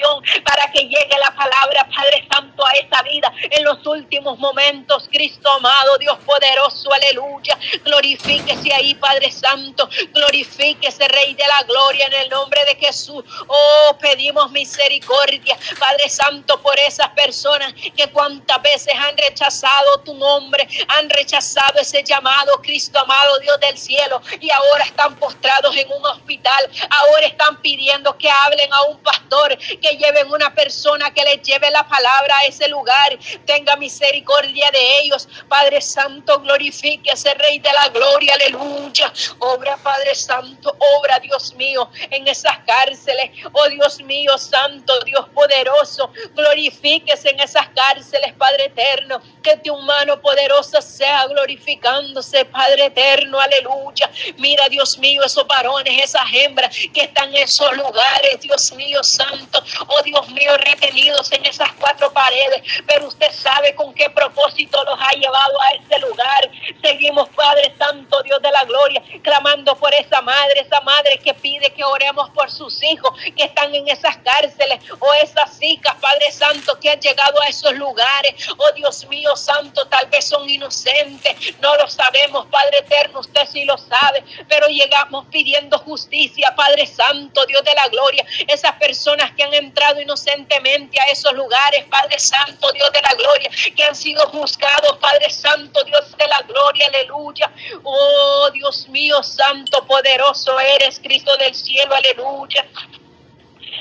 para 0.44 0.70
que 0.72 0.82
llegue 0.82 1.16
la 1.20 1.34
palabra, 1.34 1.88
Padre 1.94 2.26
Santo, 2.32 2.66
a 2.66 2.72
esa 2.72 3.02
vida 3.02 3.32
en 3.50 3.64
los 3.64 3.84
últimos 3.86 4.38
momentos. 4.38 5.08
Cristo 5.10 5.50
amado, 5.50 5.98
Dios 5.98 6.18
poderoso, 6.24 6.92
aleluya. 6.92 7.58
Glorifíquese 7.84 8.74
ahí, 8.74 8.94
Padre 8.94 9.30
Santo. 9.30 9.88
Glorifíquese, 10.12 11.08
Rey 11.08 11.34
de 11.34 11.46
la 11.46 11.62
gloria, 11.64 12.06
en 12.06 12.14
el 12.14 12.28
nombre 12.30 12.64
de 12.64 12.76
Jesús. 12.76 13.24
Oh, 13.46 13.96
pedimos 14.00 14.50
misericordia, 14.50 15.56
Padre 15.78 16.08
Santo, 16.08 16.60
por 16.60 16.78
esas 16.78 17.08
personas 17.10 17.72
que 17.96 18.08
cuantas 18.10 18.60
veces 18.62 18.94
han 18.94 19.16
rechazado 19.16 20.00
tu 20.04 20.14
nombre, 20.14 20.66
han 20.88 21.08
rechazado 21.10 21.78
ese 21.78 22.02
llamado, 22.02 22.60
Cristo 22.62 22.98
amado, 22.98 23.38
Dios 23.40 23.58
del 23.60 23.78
cielo, 23.78 24.20
y 24.40 24.50
ahora 24.50 24.84
están 24.84 25.16
postrados 25.16 25.76
en 25.76 25.90
un 25.92 26.04
hospital. 26.06 26.70
Ahora 26.90 27.26
están 27.26 27.60
pidiendo 27.60 28.16
que 28.18 28.30
hablen 28.30 28.72
a 28.72 28.82
un 28.84 28.98
pastor, 28.98 29.56
que 29.84 29.96
lleven 29.98 30.30
una 30.32 30.54
persona 30.54 31.12
que 31.12 31.22
les 31.24 31.42
lleve 31.42 31.70
la 31.70 31.86
palabra 31.86 32.34
a 32.38 32.46
ese 32.46 32.68
lugar. 32.68 33.18
Tenga 33.44 33.76
misericordia 33.76 34.70
de 34.70 34.98
ellos. 35.00 35.28
Padre 35.46 35.82
Santo, 35.82 36.40
glorifique 36.40 37.10
a 37.10 37.14
ese 37.14 37.34
Rey 37.34 37.58
de 37.58 37.70
la 37.70 37.88
gloria. 37.88 38.34
Aleluya. 38.34 39.12
Obra, 39.40 39.76
Padre 39.76 40.14
Santo, 40.14 40.74
obra, 40.98 41.18
Dios 41.18 41.54
mío, 41.54 41.90
en 42.10 42.26
esas 42.26 42.58
cárceles. 42.66 43.30
Oh 43.52 43.68
Dios 43.68 44.00
mío, 44.00 44.38
Santo, 44.38 44.98
Dios 45.00 45.28
poderoso. 45.34 46.10
Glorifíquese 46.34 47.30
en 47.30 47.40
esas 47.40 47.68
cárceles, 47.68 48.32
Padre 48.38 48.66
eterno. 48.66 49.20
Que 49.42 49.58
tu 49.58 49.76
mano 49.76 50.20
poderosa 50.22 50.80
sea 50.80 51.26
glorificándose, 51.26 52.46
Padre 52.46 52.86
eterno. 52.86 53.38
Aleluya. 53.38 54.10
Mira, 54.38 54.66
Dios 54.70 54.96
mío, 54.98 55.22
esos 55.24 55.46
varones, 55.46 56.02
esas 56.02 56.24
hembras 56.32 56.74
que 56.94 57.02
están 57.02 57.28
en 57.34 57.42
esos 57.42 57.76
lugares, 57.76 58.40
Dios 58.40 58.72
mío, 58.72 59.02
Santo. 59.04 59.62
Oh 59.86 60.02
Dios 60.02 60.28
mío, 60.30 60.56
retenidos 60.58 61.30
en 61.32 61.44
esas 61.46 61.72
cuatro 61.74 62.12
paredes. 62.12 62.62
Pero 62.86 63.08
usted 63.08 63.30
sabe 63.32 63.74
con 63.74 63.92
qué 63.94 64.10
propósito 64.10 64.82
los 64.84 64.98
ha 65.00 65.10
llevado 65.12 65.60
a 65.62 65.74
ese 65.74 65.98
lugar. 66.00 66.50
Seguimos, 66.82 67.28
Padre 67.30 67.74
Santo, 67.78 68.22
Dios 68.22 68.40
de 68.42 68.50
la 68.50 68.64
gloria, 68.64 69.02
clamando 69.22 69.76
por 69.76 69.92
esa 69.94 70.20
madre, 70.22 70.60
esa 70.60 70.80
madre 70.80 71.18
que 71.18 71.34
pide 71.34 71.72
que 71.72 71.84
oremos 71.84 72.30
por 72.30 72.50
sus 72.50 72.82
hijos 72.82 73.12
que 73.36 73.44
están 73.44 73.74
en 73.74 73.88
esas 73.88 74.16
cárceles 74.18 74.80
o 74.98 75.14
esas 75.14 75.60
hijas, 75.62 75.94
Padre 76.00 76.30
Santo, 76.30 76.78
que 76.78 76.90
han 76.90 77.00
llegado 77.00 77.40
a 77.40 77.46
esos 77.46 77.72
lugares. 77.74 78.34
Oh 78.56 78.72
Dios 78.74 79.06
mío, 79.08 79.34
Santo, 79.36 79.86
tal 79.86 80.06
vez 80.06 80.26
son 80.28 80.48
inocentes, 80.48 81.36
no 81.60 81.74
lo 81.76 81.88
sabemos, 81.88 82.46
Padre 82.46 82.78
eterno, 82.78 83.20
usted 83.20 83.46
sí 83.50 83.64
lo 83.64 83.76
sabe, 83.78 84.24
pero 84.48 84.66
llegamos 84.68 85.26
pidiendo 85.30 85.78
justicia, 85.78 86.54
Padre 86.56 86.86
Santo, 86.86 87.46
Dios 87.46 87.62
de 87.64 87.74
la 87.74 87.88
gloria, 87.88 88.24
esas 88.48 88.72
personas 88.76 89.32
que 89.32 89.44
han 89.44 89.53
entrado 89.54 90.00
inocentemente 90.00 91.00
a 91.00 91.04
esos 91.06 91.32
lugares, 91.32 91.84
Padre 91.86 92.18
Santo, 92.18 92.70
Dios 92.72 92.90
de 92.92 93.02
la 93.02 93.14
gloria, 93.14 93.50
que 93.74 93.84
han 93.84 93.94
sido 93.94 94.26
juzgados, 94.28 94.98
Padre 94.98 95.30
Santo, 95.30 95.82
Dios 95.84 96.16
de 96.16 96.26
la 96.26 96.40
gloria, 96.46 96.86
aleluya. 96.86 97.50
Oh 97.82 98.50
Dios 98.52 98.88
mío, 98.88 99.22
Santo, 99.22 99.84
poderoso 99.86 100.58
eres, 100.60 101.00
Cristo 101.00 101.36
del 101.36 101.54
cielo, 101.54 101.94
aleluya. 101.94 102.66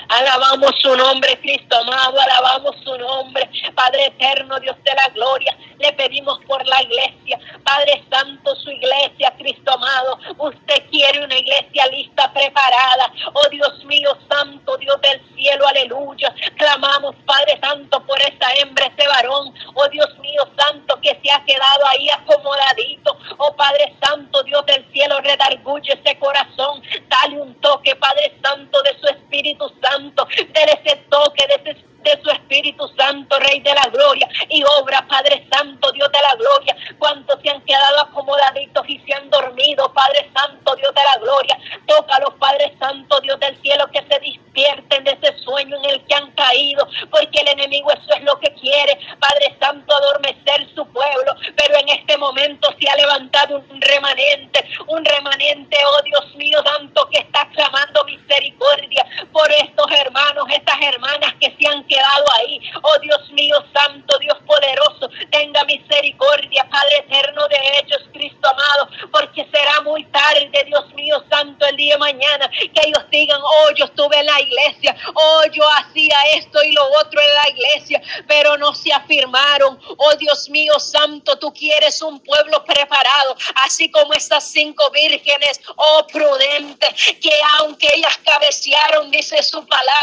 Alabamos 0.10 0.72
su 0.80 0.96
nombre, 0.96 1.40
Cristo 1.40 1.78
amado, 1.78 2.20
alabamos 2.20 2.76
su 2.84 2.98
nombre, 2.98 3.50
Padre 3.76 4.08
eterno, 4.08 4.60
Dios 4.60 4.76
de 4.84 4.94
la 4.94 5.08
gloria. 5.14 5.58
Le 5.80 5.92
pedimos 5.94 6.40
por 6.46 6.66
la 6.66 6.82
iglesia, 6.82 7.40
Padre 7.64 8.04
Santo, 8.10 8.56
su 8.56 8.70
iglesia, 8.72 9.34
Cristo 9.38 9.74
amado. 9.74 10.20
Usted 10.38 10.90
quiere 10.90 11.24
una 11.24 11.38
iglesia 11.38 11.88
lista, 11.88 12.32
preparada. 12.32 13.12
Oh 13.34 13.50
Dios 13.50 13.84
mío, 13.86 14.16
Santo, 14.30 14.78
Dios 14.78 15.00
del 15.02 15.22
cielo, 15.36 15.68
aleluya. 15.68 16.34
Clamamos, 16.58 17.16
Padre 17.26 17.60
Santo, 17.62 18.04
por 18.06 18.20
esa 18.22 18.54
hembra, 18.60 18.86
ese 18.86 19.08
varón. 19.08 19.54
Oh 19.74 19.88
Dios 19.90 20.18
mío, 20.20 20.42
Santo, 20.58 21.00
que 21.02 21.20
se 21.22 21.32
ha 21.32 21.44
quedado 21.44 21.88
ahí 21.92 22.10
acomodadito. 22.10 23.18
Oh 23.38 23.56
Padre 23.56 23.94
Santo, 24.02 24.44
Dios 24.44 24.66
del 24.66 24.86
cielo, 24.92 25.20
redarguye 25.22 25.94
ese 25.94 26.18
corazón. 26.20 26.82
Dale 27.08 27.42
un 27.42 27.56
toque, 27.56 27.96
Padre 27.96 28.38
Santo, 28.42 28.82
de 28.84 29.00
su 29.00 29.08
Espíritu 29.08 29.72
Santo. 29.82 30.28
Dele 30.54 30.82
ese 30.84 30.96
toque 31.10 31.46
de 31.48 31.94
de 32.04 32.20
su 32.22 32.30
Espíritu 32.30 32.88
Santo, 32.98 33.40
Rey 33.40 33.62
de 33.62 33.74
la 33.74 33.88
Gloria, 33.92 34.28
y 34.50 34.64
obra, 34.80 35.06
Padre 35.08 35.48
Santo, 35.52 35.92
Dios 35.92 36.12
de 36.12 36.20
la 36.22 36.36
Gloria. 36.36 36.76
Cuantos 37.00 37.40
se 37.42 37.50
han 37.50 37.62
quedado 37.62 38.02
acomodaditos 38.02 38.88
y 38.88 39.00
se 39.00 39.14
han 39.14 39.30
dormido, 39.30 39.92
Padre 39.94 40.30
Santo, 40.36 40.76
Dios 40.76 40.94
de 40.94 41.02
la 41.04 41.20
Gloria. 41.22 41.58
Tócalos, 41.88 42.34
Padre 42.40 42.76
Santo, 42.80 43.20
Dios 43.22 43.40
del 43.40 43.60
cielo, 43.62 43.90
que 43.92 44.00
se 44.02 44.20
despierten 44.20 45.04
de 45.04 45.12
ese 45.12 45.38
sueño 45.40 45.78
en 45.78 45.86
el 45.92 46.06
que 46.06 46.16
han 46.16 46.32
caído, 46.32 46.88
porque 47.10 47.40
el 47.40 47.48
enemigo 47.50 47.92
eso 47.92 48.14
es 48.16 48.24
lo 48.24 48.38
que 48.40 48.54
quiere, 48.56 49.00
Padre 49.20 49.56
Santo, 49.60 49.96
adormecer 49.96 50.68
su 50.76 50.86
pueblo. 50.88 51.36
Pero 51.56 51.78
en 51.80 51.90
este 51.90 52.18
momento 52.18 52.70
se 52.80 52.90
ha 52.90 52.96
levantado 52.96 53.64
un 53.70 53.82
remanente, 53.82 54.66
un 54.88 55.04
remanente, 55.06 55.78
oh 55.88 56.02
Dios 56.04 56.36
mío, 56.36 56.60
Santo, 56.66 57.08
que 57.10 57.20
está 57.20 57.48
clamando 57.54 58.04
misericordia 58.06 59.06
por 59.32 59.50
estos 59.52 59.92
hermanos, 59.92 60.46
estas 60.50 60.82
hermanas 60.82 61.34
que 61.40 61.56
se 61.58 61.68
han 61.68 61.84
quedado 61.94 62.26
ahí. 62.40 62.60
Oh 62.82 63.00
Dios 63.00 63.32
mío, 63.32 63.56
Santo, 63.74 64.18
Dios 64.20 64.38
poderoso, 64.46 65.10
tenga 65.32 65.64
misericordia, 65.66 66.68
Padre 66.70 66.98
eterno 67.08 67.48
de 67.48 67.58
ellos, 67.82 68.02
Cristo 68.12 68.50
amado, 68.50 68.90
porque 69.12 69.48
será 69.52 69.82
muy 69.82 70.04
tarde, 70.06 70.64
Dios 70.66 70.94
mío, 70.96 71.24
Santo, 71.30 71.66
el 71.66 71.78
día 71.78 71.96
de 71.96 72.00
mañana, 72.00 72.50
que 72.50 72.88
ellos 72.88 73.06
digan, 73.12 73.40
oh, 73.44 73.70
yo 73.76 73.86
estuve 73.86 74.20
en 74.20 74.26
la 74.26 74.42
iglesia, 74.42 74.96
oh, 75.14 75.44
yo 75.52 75.64
hacía 75.78 76.16
esto 76.36 76.64
y 76.64 76.72
lo 76.72 76.84
otro 77.00 77.22
en 77.22 77.34
la 77.34 77.50
iglesia, 77.50 78.02
pero 78.28 78.58
no 78.58 78.74
se 78.74 78.92
afirmaron. 78.92 79.80
Oh 79.98 80.16
Dios 80.16 80.50
mío, 80.50 80.80
Santo, 80.80 81.33
tú 81.44 81.54
quieres 81.54 82.02
un 82.02 82.22
pueblo 82.22 82.64
preparado, 82.64 83.36
así 83.66 83.92
como 83.92 84.14
esas 84.14 84.50
cinco 84.50 84.90
vírgenes, 84.92 85.60
oh 85.76 86.08
prudente, 86.08 86.88
que 87.22 87.34
aunque 87.60 87.86
ellas 87.96 88.18
cabecearon, 88.24 89.12
dice 89.12 89.44
su 89.44 89.66
palabra, 89.66 90.03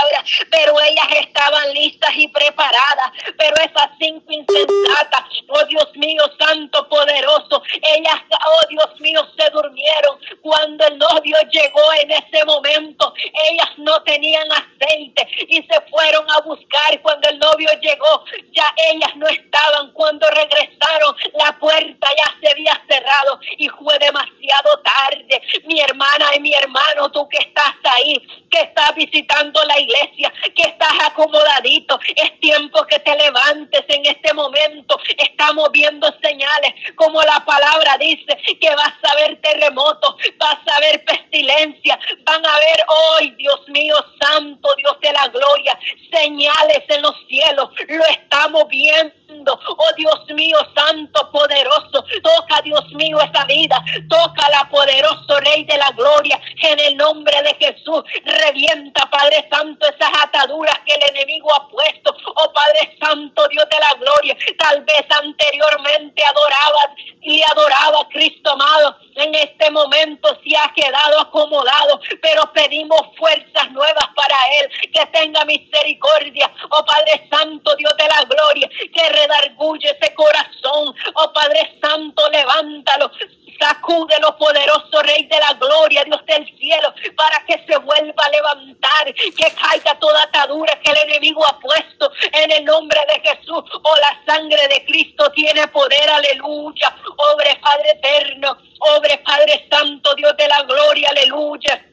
oh 8.46 8.66
Dios 8.68 9.00
mío, 9.00 9.26
se 9.38 9.50
durmieron 9.50 10.18
cuando 10.40 10.86
el 10.86 10.98
novio 10.98 11.36
llegó 11.50 11.92
en 12.00 12.10
ese 12.10 12.44
momento, 12.44 13.12
ellas 13.50 13.70
no 13.78 14.02
tenían 14.02 14.46
aceite 14.52 15.28
y 15.48 15.56
se 15.62 15.80
fueron 15.90 16.28
a 16.30 16.40
buscar 16.40 17.00
cuando 17.02 17.28
el 17.28 17.38
novio 17.38 17.68
llegó, 17.80 18.24
ya 18.52 18.72
ellas 18.92 19.14
no 19.16 19.26
estaban 19.28 19.92
cuando 19.92 20.28
regresaron, 20.30 21.16
la 21.34 21.58
puerta 21.58 22.08
ya 22.16 22.34
se 22.40 22.50
había 22.50 22.82
cerrado 22.88 23.40
y 23.58 23.68
fue 23.68 23.98
demasiado 23.98 24.80
tarde. 24.82 25.42
Mi 25.64 25.80
hermana 25.80 26.26
y 26.36 26.40
mi 26.40 26.54
hermano, 26.54 27.10
tú 27.10 27.28
que 27.28 27.38
estás 27.38 27.74
ahí, 27.84 28.14
que 28.50 28.60
estás 28.60 28.94
visitando 28.94 29.62
la 29.64 29.78
iglesia, 29.78 30.32
que 30.54 30.62
estás 30.62 30.92
acomodadito, 31.04 31.98
es 32.16 32.40
tiempo 32.40 32.84
que 32.86 32.98
te 32.98 33.16
levantes 33.16 33.84
en 33.88 34.06
este 34.06 34.34
momento. 34.34 34.98
Estamos 35.16 35.70
viendo 35.72 36.08
señales, 36.22 36.74
como 36.96 37.22
la 37.22 37.44
palabra 37.44 37.96
dice, 38.00 38.36
que 38.60 38.74
vas 38.74 38.94
a 39.02 39.14
ver 39.16 39.40
terremotos, 39.40 40.16
vas 40.38 40.58
a 40.66 40.80
ver 40.80 41.04
pestilencia, 41.04 41.98
van 42.24 42.44
a 42.44 42.58
ver 42.58 42.84
hoy, 42.88 43.30
Dios 43.36 43.68
mío, 43.68 43.94
santo 44.20 44.68
Dios 44.76 44.96
de 45.00 45.12
la 45.12 45.28
gloria, 45.28 45.78
señales 46.12 46.82
en 46.88 47.02
los 47.02 47.14
cielos, 47.28 47.70
lo 47.88 48.04
estamos 48.06 48.66
viendo. 48.68 49.19
Oh 49.66 49.92
Dios 49.96 50.26
mío, 50.34 50.58
santo, 50.74 51.30
poderoso. 51.30 52.04
Toca, 52.22 52.60
Dios 52.62 52.84
mío, 52.92 53.18
esa 53.20 53.44
vida. 53.44 53.82
Toca 54.08 54.48
la 54.50 54.68
poderoso 54.68 55.40
Rey 55.40 55.64
de 55.64 55.76
la 55.78 55.90
Gloria. 55.90 56.40
En 56.62 56.78
el 56.80 56.96
nombre 56.96 57.34
de 57.42 57.54
Jesús. 57.54 58.02
Revienta, 58.24 59.08
Padre 59.10 59.48
Santo, 59.50 59.86
esas 59.86 60.10
ataduras 60.22 60.78
que 60.86 60.94
el 60.94 61.16
enemigo 61.16 61.48
ha 61.54 61.68
puesto. 61.68 62.14
Oh 62.26 62.52
Padre 62.52 62.96
Santo, 63.00 63.48
Dios 63.48 63.66
de 63.70 63.78
la 63.78 63.94
Gloria. 63.94 64.36
Tal 64.58 64.82
vez 64.82 65.04
anteriormente 65.10 66.22
adorabas 66.24 66.90
y 67.22 67.42
adoraba 67.42 68.00
a 68.00 68.08
Cristo 68.08 68.50
amado. 68.50 68.96
En 69.16 69.34
este 69.34 69.70
momento 69.70 70.28
se 70.42 70.56
ha 70.56 70.72
quedado 70.74 71.20
acomodado. 71.20 72.00
Pero 72.20 72.52
pedimos 72.52 73.00
fuerzas 73.16 73.70
nuevas 73.70 74.06
para 74.14 74.36
Él. 74.60 74.90
Que 74.92 75.06
tenga 75.06 75.44
misericordia. 75.44 76.50
Oh 76.70 76.84
Padre 76.84 77.28
Santo, 77.30 77.74
Dios 77.76 77.94
de 77.96 78.08
la 78.08 78.24
Gloria. 78.24 78.68
Que 78.68 79.08
redarguye 79.20 79.90
ese 79.90 80.14
corazón. 80.14 80.94
Oh 81.14 81.32
Padre 81.32 81.78
Santo, 81.80 82.28
levántalo. 82.30 83.10
Sacúdelo, 83.58 84.38
poderoso 84.38 85.02
Rey 85.02 85.26
de 85.26 85.38
la 85.38 85.52
Gloria, 85.52 86.02
Dios 86.04 86.24
del 86.24 86.46
cielo, 86.58 86.94
para 87.14 87.44
que 87.44 87.62
se 87.66 87.76
vuelva 87.78 88.24
a 88.24 88.30
levantar, 88.30 89.12
que 89.14 89.54
caiga 89.54 89.98
toda 89.98 90.22
atadura 90.22 90.80
que 90.80 90.90
el 90.90 90.96
enemigo 91.10 91.44
ha 91.46 91.58
puesto 91.58 92.10
en 92.32 92.50
el 92.52 92.64
nombre 92.64 92.98
de 93.08 93.20
Jesús. 93.20 93.62
Oh, 93.82 93.96
la 94.00 94.32
sangre 94.32 94.66
de 94.68 94.82
Cristo 94.86 95.30
tiene 95.32 95.68
poder, 95.68 96.08
aleluya. 96.08 96.96
Obre 97.34 97.54
Padre 97.56 97.90
eterno, 97.90 98.56
obre 98.96 99.18
Padre 99.18 99.66
Santo, 99.70 100.14
Dios 100.14 100.34
de 100.38 100.48
la 100.48 100.62
Gloria, 100.62 101.10
aleluya. 101.10 101.89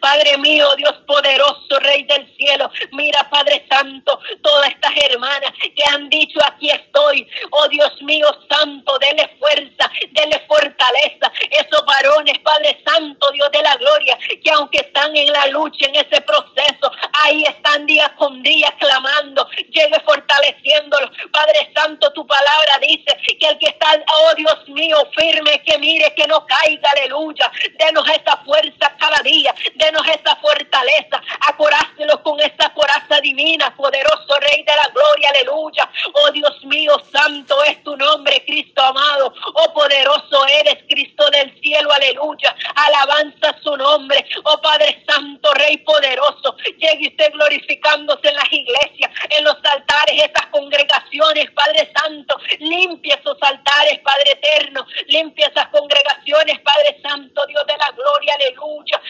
Padre 0.00 0.38
mío, 0.38 0.68
Dios 0.76 0.94
poderoso, 1.06 1.78
Rey 1.80 2.04
del 2.04 2.26
cielo, 2.36 2.70
mira 2.92 3.28
Padre 3.30 3.66
Santo, 3.68 4.18
todas 4.42 4.68
estas 4.68 4.92
hermanas 4.96 5.52
que 5.60 5.84
han 5.92 6.08
dicho 6.08 6.38
aquí 6.46 6.70
estoy, 6.70 7.28
oh 7.50 7.68
Dios 7.68 8.00
mío 8.02 8.26
Santo, 8.48 8.98
dele 8.98 9.36
fuerza, 9.38 9.90
dele 10.10 10.44
fortaleza, 10.46 11.32
esos 11.50 11.84
varones, 11.86 12.38
Padre 12.40 12.80
Santo, 12.84 13.30
Dios 13.32 13.50
de 13.50 13.62
la 13.62 13.76
gloria, 13.76 14.18
que 14.42 14.50
aunque 14.50 14.78
están 14.78 15.16
en 15.16 15.32
la 15.32 15.46
lucha, 15.48 15.86
en 15.86 15.96
ese 15.96 16.20
proceso, 16.22 16.90
ahí 17.24 17.44
están 17.44 17.86
día 17.86 18.14
con 18.16 18.42
día 18.42 18.74
clamando, 18.78 19.48
llegue 19.70 20.00
fortaleciéndolos, 20.04 21.10
Padre 21.32 21.70
Santo, 21.74 22.12
tu 22.12 22.26
palabra 22.26 22.78
dice 22.80 23.16
que 23.38 23.46
el 23.46 23.58
que 23.58 23.66
está, 23.66 24.02
oh 24.14 24.34
Dios 24.34 24.68
mío, 24.68 24.96
firme, 25.16 25.62
que 25.62 25.78
mire, 25.78 26.14
que 26.14 26.26
no 26.26 26.44
caiga, 26.46 26.90
aleluya, 26.90 27.50
denos 27.78 28.08
esa 28.08 28.36
fuerza 28.44 28.94
cada 28.98 29.22
día, 29.22 29.54
denos 29.74 30.06
esa 30.08 30.36
fortaleza, 30.36 31.22
acorácelos 31.48 32.20
con 32.20 32.38
esa 32.40 32.72
coraza 32.74 33.20
divina, 33.20 33.74
poderoso 33.76 34.36
Rey 34.40 34.62
de 34.62 34.74
la 34.74 34.88
gloria, 34.92 35.30
aleluya. 35.30 35.90
Oh 36.12 36.30
Dios 36.30 36.64
mío, 36.64 36.92
santo 37.12 37.62
es 37.64 37.82
tu 37.82 37.96
nombre, 37.96 38.42
Cristo 38.44 38.82
amado. 38.82 39.32
Oh 39.54 39.72
poderoso 39.72 40.46
eres, 40.46 40.84
Cristo 40.88 41.28
del 41.30 41.58
cielo, 41.60 41.92
aleluya. 41.92 42.54
Alabanza 42.74 43.56
su 43.62 43.76
nombre. 43.76 44.24
Oh 44.44 44.60
Padre 44.60 45.02
Santo, 45.06 45.52
Rey 45.54 45.78
poderoso. 45.78 46.56
Llegue 46.78 47.16
glorificándose 47.30 48.28
en 48.28 48.36
las 48.36 48.52
iglesias, 48.52 49.10
en 49.30 49.44
los 49.44 49.56
altares, 49.64 50.22
esas 50.22 50.46
congregaciones, 50.50 51.50
Padre 51.52 51.90
Santo. 51.94 52.38
Limpia 52.58 53.16
esos 53.16 53.36
altares, 53.40 53.98
Padre 54.00 54.32
eterno. 54.32 54.86
Limpia 55.06 55.48
esas 55.48 55.68
congregaciones, 55.68 56.60
Padre 56.60 57.00
Santo, 57.02 57.46
Dios 57.46 57.66
de 57.66 57.76
la 57.76 57.90
gloria, 57.90 58.34
aleluya. 58.34 59.00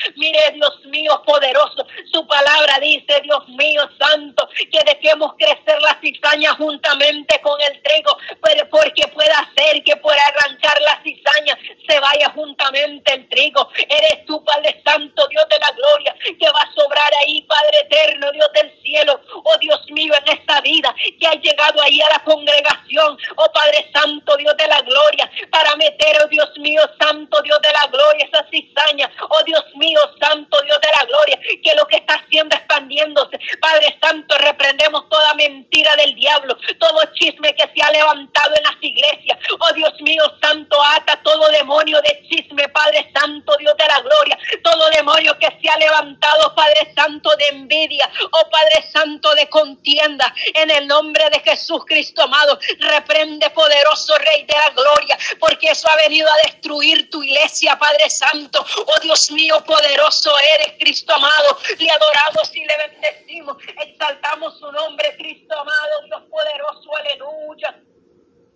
Dios 0.52 0.84
mío 0.86 1.22
poderoso. 1.24 1.86
Su 2.12 2.26
palabra 2.26 2.78
dice, 2.80 3.20
Dios 3.22 3.48
mío 3.48 3.82
santo, 3.98 4.48
que 4.54 4.80
dejemos 4.84 5.34
crecer 5.38 5.80
la 5.80 5.98
cizaña 6.00 6.54
juntamente 6.54 7.40
con 7.40 7.60
el 7.60 7.82
trigo, 7.82 8.16
pero 8.42 8.68
porque 8.68 9.06
pueda 9.08 9.50
ser 9.56 9.82
que 9.82 9.96
por 9.96 10.12
arrancar 10.12 10.80
la 10.82 11.00
cizaña 11.02 11.58
se 11.88 12.00
vaya 12.00 12.30
juntamente 12.34 13.14
el 13.14 13.28
trigo. 13.28 13.68
Eres 13.76 14.26
tú, 14.26 14.44
Padre 14.44 14.80
Santo, 14.84 15.26
Dios 15.28 15.44
de 15.48 15.58
la 15.58 15.70
gloria, 15.72 16.14
que 16.20 16.50
va 16.50 16.60
a 16.60 16.74
sobrar 16.74 17.12
ahí, 17.22 17.42
Padre 17.42 17.80
eterno, 17.84 18.30
Dios 18.32 18.50
del 18.54 18.72
cielo. 18.82 19.20
Oh 19.44 19.56
Dios 19.58 19.80
mío, 19.90 20.12
en 20.14 20.38
esta 20.38 20.60
vida 20.60 20.94
que 21.18 21.26
ha 21.26 21.34
llegado 21.34 21.80
ahí 21.82 22.00
a 22.02 22.10
la 22.10 22.24
congregación. 22.24 23.18
Oh 23.36 23.52
Padre 23.52 23.90
Santo, 23.92 24.36
Dios 24.36 24.56
de 24.56 24.66
la 24.66 24.80
gloria, 24.82 25.30
para 25.50 25.74
meter, 25.76 26.16
oh 26.24 26.28
Dios 26.28 26.50
mío, 26.58 26.82
Santo, 27.00 27.40
Dios 27.42 27.58
de 27.62 27.72
la 27.72 27.86
gloria, 27.86 28.26
esa 28.26 28.46
cizaña. 28.50 29.10
Oh 29.28 29.42
Dios 29.44 29.64
mío, 29.74 30.00
Santo 30.20 30.25
Dios 30.34 30.78
de 30.80 30.88
la 30.98 31.04
gloria, 31.06 31.38
que 31.62 31.74
lo 31.76 31.86
que 31.86 31.96
está 31.96 32.14
haciendo 32.14 32.56
expandiéndose. 32.56 33.38
Padre 33.60 33.96
Santo, 34.00 34.36
reprendemos 34.38 35.08
toda 35.08 35.34
mentira 35.34 35.94
del 35.96 36.14
diablo, 36.14 36.56
todo 36.78 37.00
chisme 37.14 37.54
que 37.54 37.68
se 37.74 37.82
ha 37.82 37.90
levantado 37.90 38.54
en 38.56 38.62
las 38.64 38.76
iglesias. 38.80 39.38
Oh 39.58 39.72
Dios 39.74 39.94
mío, 40.00 40.22
Santo, 40.42 40.82
ata 40.82 41.20
todo 41.22 41.48
demonio 41.50 42.00
de 42.02 42.22
chisme, 42.28 42.68
Padre 42.68 43.10
Santo, 43.14 43.56
Dios 43.58 43.76
de 43.76 43.86
la 43.86 44.00
gloria, 44.00 44.38
todo 44.62 44.90
demonio 44.90 45.38
que 45.38 45.48
se 45.60 45.68
ha 45.68 45.76
levantado, 45.76 46.54
Padre 46.54 46.92
Santo, 46.94 47.30
de 47.36 47.46
envidia, 47.56 48.10
oh 48.30 48.50
Padre 48.50 48.90
Santo, 48.92 49.34
de 49.34 49.48
contienda, 49.48 50.34
en 50.54 50.70
el 50.70 50.86
nombre 50.86 51.24
de 51.30 51.40
Jesús 51.40 51.84
Cristo 51.86 52.22
amado, 52.22 52.58
reprende 52.78 53.50
poderoso 53.50 54.16
Rey 54.18 54.44
de 54.44 54.54
la 54.54 54.70
gloria, 54.70 55.18
porque 55.38 55.70
eso 55.70 55.88
ha 55.88 55.96
venido 55.96 56.28
a 56.30 56.36
destruir 56.48 57.10
tu 57.10 57.22
iglesia, 57.22 57.78
Padre 57.78 58.10
Santo, 58.10 58.64
oh 58.86 59.00
Dios 59.00 59.30
mío, 59.30 59.62
poderoso 59.64 60.15
eres, 60.54 60.74
Cristo 60.78 61.12
amado. 61.14 61.58
Le 61.78 61.90
adoramos 61.90 62.54
y 62.54 62.64
le 62.64 62.76
bendecimos. 62.76 63.56
Exaltamos 63.86 64.58
su 64.58 64.70
nombre, 64.72 65.14
Cristo 65.16 65.58
amado, 65.58 66.02
Dios 66.06 66.22
poderoso, 66.30 66.96
aleluya. 66.96 67.82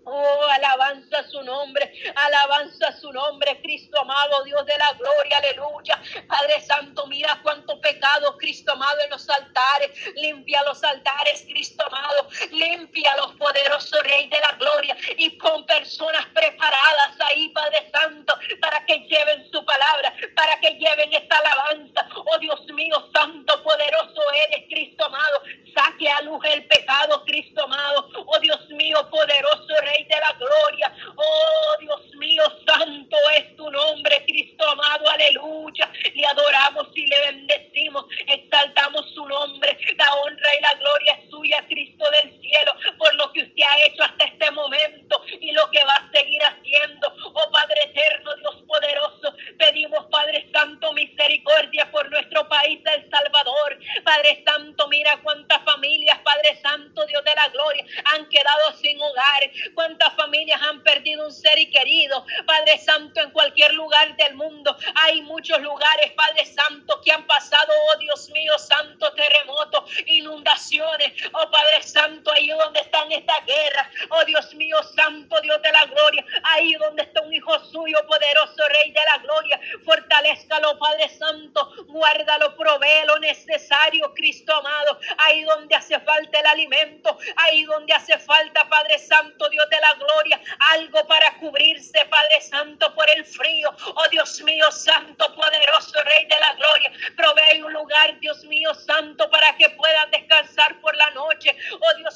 Oh, 0.05 0.47
alabanza 0.51 1.23
su 1.29 1.43
nombre, 1.43 1.93
alabanza 2.15 2.91
su 2.99 3.13
nombre, 3.13 3.61
Cristo 3.61 4.01
amado, 4.01 4.43
Dios 4.45 4.65
de 4.65 4.79
la 4.79 4.93
gloria, 4.95 5.37
aleluya. 5.39 6.03
Padre 6.27 6.61
Santo, 6.63 7.07
mira 7.07 7.39
cuánto 7.43 7.79
pecado, 7.81 8.37
Cristo 8.39 8.73
amado, 8.73 8.99
en 9.03 9.11
los 9.11 9.29
altares. 9.29 9.91
Limpia 10.17 10.63
los 10.65 10.83
altares, 10.83 11.45
Cristo 11.47 11.85
amado. 11.87 12.29
Limpia 12.51 13.15
los 13.17 13.33
poderosos 13.35 14.03
Rey 14.03 14.29
de 14.29 14.41
la 14.41 14.53
gloria. 14.53 14.97
Y 15.19 15.37
con 15.37 15.67
personas 15.67 16.27
preparadas 16.35 17.21
ahí, 17.21 17.51
Padre 17.51 17.91
Santo, 17.93 18.39
para 18.61 18.85
que 18.87 19.01
lleven 19.01 19.51
su 19.53 19.65
palabra, 19.65 20.15
para 20.35 20.59
que 20.61 20.71
lleven 20.75 21.13
esta 21.13 21.37
alabanza. 21.39 21.90
Oh 22.33 22.39
Dios 22.39 22.61
mío, 22.75 22.97
Santo, 23.13 23.63
poderoso 23.63 24.23
eres, 24.47 24.65
Cristo 24.69 25.05
amado. 25.05 25.43
Saque 25.75 26.09
a 26.09 26.23
luz 26.23 26.41
el 26.45 26.65
pecado, 26.67 27.25
Cristo 27.25 27.65
amado. 27.65 28.09
Oh 28.15 28.39
Dios 28.39 28.69
mío, 28.71 28.97
poderoso 29.11 29.75
Rey 29.83 30.05
de 30.05 30.17
la 30.17 30.33
gloria. 30.33 30.95
Oh 31.17 31.77
Dios 31.81 32.15
mío, 32.17 32.43
santo 32.67 33.17
es 33.37 33.57
tu 33.57 33.71
nombre, 33.71 34.25
Cristo 34.27 34.69
amado, 34.69 35.09
aleluya. 35.09 35.91
Le 36.15 36.27
adoramos 36.27 36.89
y 36.95 37.07
le 37.07 37.19
bendecimos, 37.21 38.05
exaltamos 38.27 39.11
su 39.15 39.27
nombre. 39.27 39.77
La 39.97 40.15
honra 40.15 40.55
y 40.57 40.61
la 40.61 40.75
gloria 40.75 41.13
es 41.15 41.31
suya, 41.31 41.65
Cristo 41.69 42.05
del 42.11 42.41
cielo, 42.41 42.73
por 42.99 43.15
lo 43.15 43.33
que 43.33 43.43
usted 43.43 43.63
ha 43.63 43.87
hecho 43.87 44.03
hasta 44.05 44.25
este 44.25 44.51
momento 44.53 45.23
y 45.41 45.53
lo 45.53 45.71
que 45.71 45.83
va 45.85 45.95
a 45.95 46.11
seguir 46.13 46.43
haciendo. 46.43 47.13
Oh 47.35 47.51
Padre 47.51 47.85
eterno, 47.85 48.37
Dios 48.37 48.63
poderoso, 48.67 49.35
pedimos 49.59 50.07
Padre 50.11 50.49
Santo 50.53 50.93
misericordia 50.93 51.91
por 51.91 52.11
nuestro 52.11 52.49
país, 52.49 52.81
El 52.85 53.11
Salvador. 53.11 53.79
Padre 54.05 54.43
Santo, 54.47 54.89
mira 54.89 55.19
cuántas 55.23 55.63
familias, 55.65 56.19
Padre 56.21 56.61
Santo, 56.63 57.07
Dios 57.07 57.25
de 57.25 57.35
la 57.35 57.49
gloria, 57.49 57.85
han 58.13 58.29
quedado 58.29 58.73
sin 58.81 59.01
hogar 59.01 59.51
cuántas 59.75 60.15
familias 60.15 60.61
han 60.63 60.83
perdido 60.83 61.25
un 61.27 61.33
ser 61.33 61.59
y 61.59 61.71
querido. 61.71 62.25
Padre 62.47 62.79
Santo, 62.79 63.21
en 63.21 63.31
cualquier 63.31 63.75
lugar 63.75 64.17
del 64.17 64.35
mundo 64.35 64.77
hay 64.95 65.23
muchos 65.23 65.61
lugares, 65.61 66.13
Padre 66.13 66.45
Santo, 66.47 67.01
que 67.05 67.13
han 67.13 67.27
pasado, 67.27 67.73
oh 67.93 67.99
Dios 67.99 68.31
mío, 68.31 68.59
santo 68.59 69.13
terremoto, 69.13 69.85
inundaciones. 70.07 71.13
Oh 71.33 71.51
Padre 71.51 71.83
Santo, 71.83 72.33
ahí 72.33 72.49
donde 72.49 72.81
están 72.81 73.11
estas 73.13 73.45
guerras. 73.47 73.89
Oh 74.11 74.25
Dios 74.25 74.55
mío, 74.55 74.77
santo 74.95 75.41
Dios 75.41 75.61
de 75.63 75.73
la 75.73 75.85
gloria. 75.87 76.25
Ahí 76.43 76.73
donde 76.75 77.03
está 77.03 77.21
un 77.23 77.33
hijo 77.33 77.59
suyo, 77.67 77.99
poderoso 78.07 78.63
Rey 78.69 78.93
de 78.93 79.01
la 79.05 79.19
gloria. 79.19 79.61
Fortalezcalo, 79.85 80.79
Padre 80.79 81.09
Santo. 81.09 81.73
Guárdalo, 81.87 82.57
provee 82.57 83.07
lo 83.07 83.19
necesario, 83.19 84.13
Cristo 84.15 84.60
amado. 84.71 85.01
Ahí 85.19 85.43
donde 85.45 85.75
hace 85.75 85.99
falta 86.01 86.39
el 86.39 86.47
alimento. 86.47 87.19
Ahí 87.37 87.65
donde 87.65 87.93
hace 87.93 88.19
falta, 88.19 88.69
Padre 88.69 88.99
Santo, 88.99 89.49
Dios 89.49 89.69
de 89.71 89.81
la 89.81 89.95
gloria, 89.95 90.41
algo 90.73 91.07
para 91.07 91.37
cubrirse, 91.39 91.99
Padre 92.11 92.41
Santo, 92.41 92.95
por 92.95 93.07
el 93.17 93.25
frío. 93.25 93.75
Oh 93.95 94.09
Dios 94.11 94.41
mío, 94.43 94.71
Santo, 94.71 95.35
poderoso 95.35 96.03
Rey 96.05 96.27
de 96.27 96.41
la 96.41 96.55
gloria, 96.55 96.93
provee 97.17 97.63
un 97.63 97.73
lugar, 97.73 98.19
Dios 98.21 98.45
mío, 98.45 98.75
Santo, 98.75 99.31
para 99.31 99.57
que 99.57 99.69
puedan 99.71 100.11
descansar 100.11 100.81
por 100.81 100.95
la 100.97 101.11
noche. 101.11 101.57
Oh 101.73 101.97
Dios 101.99 102.10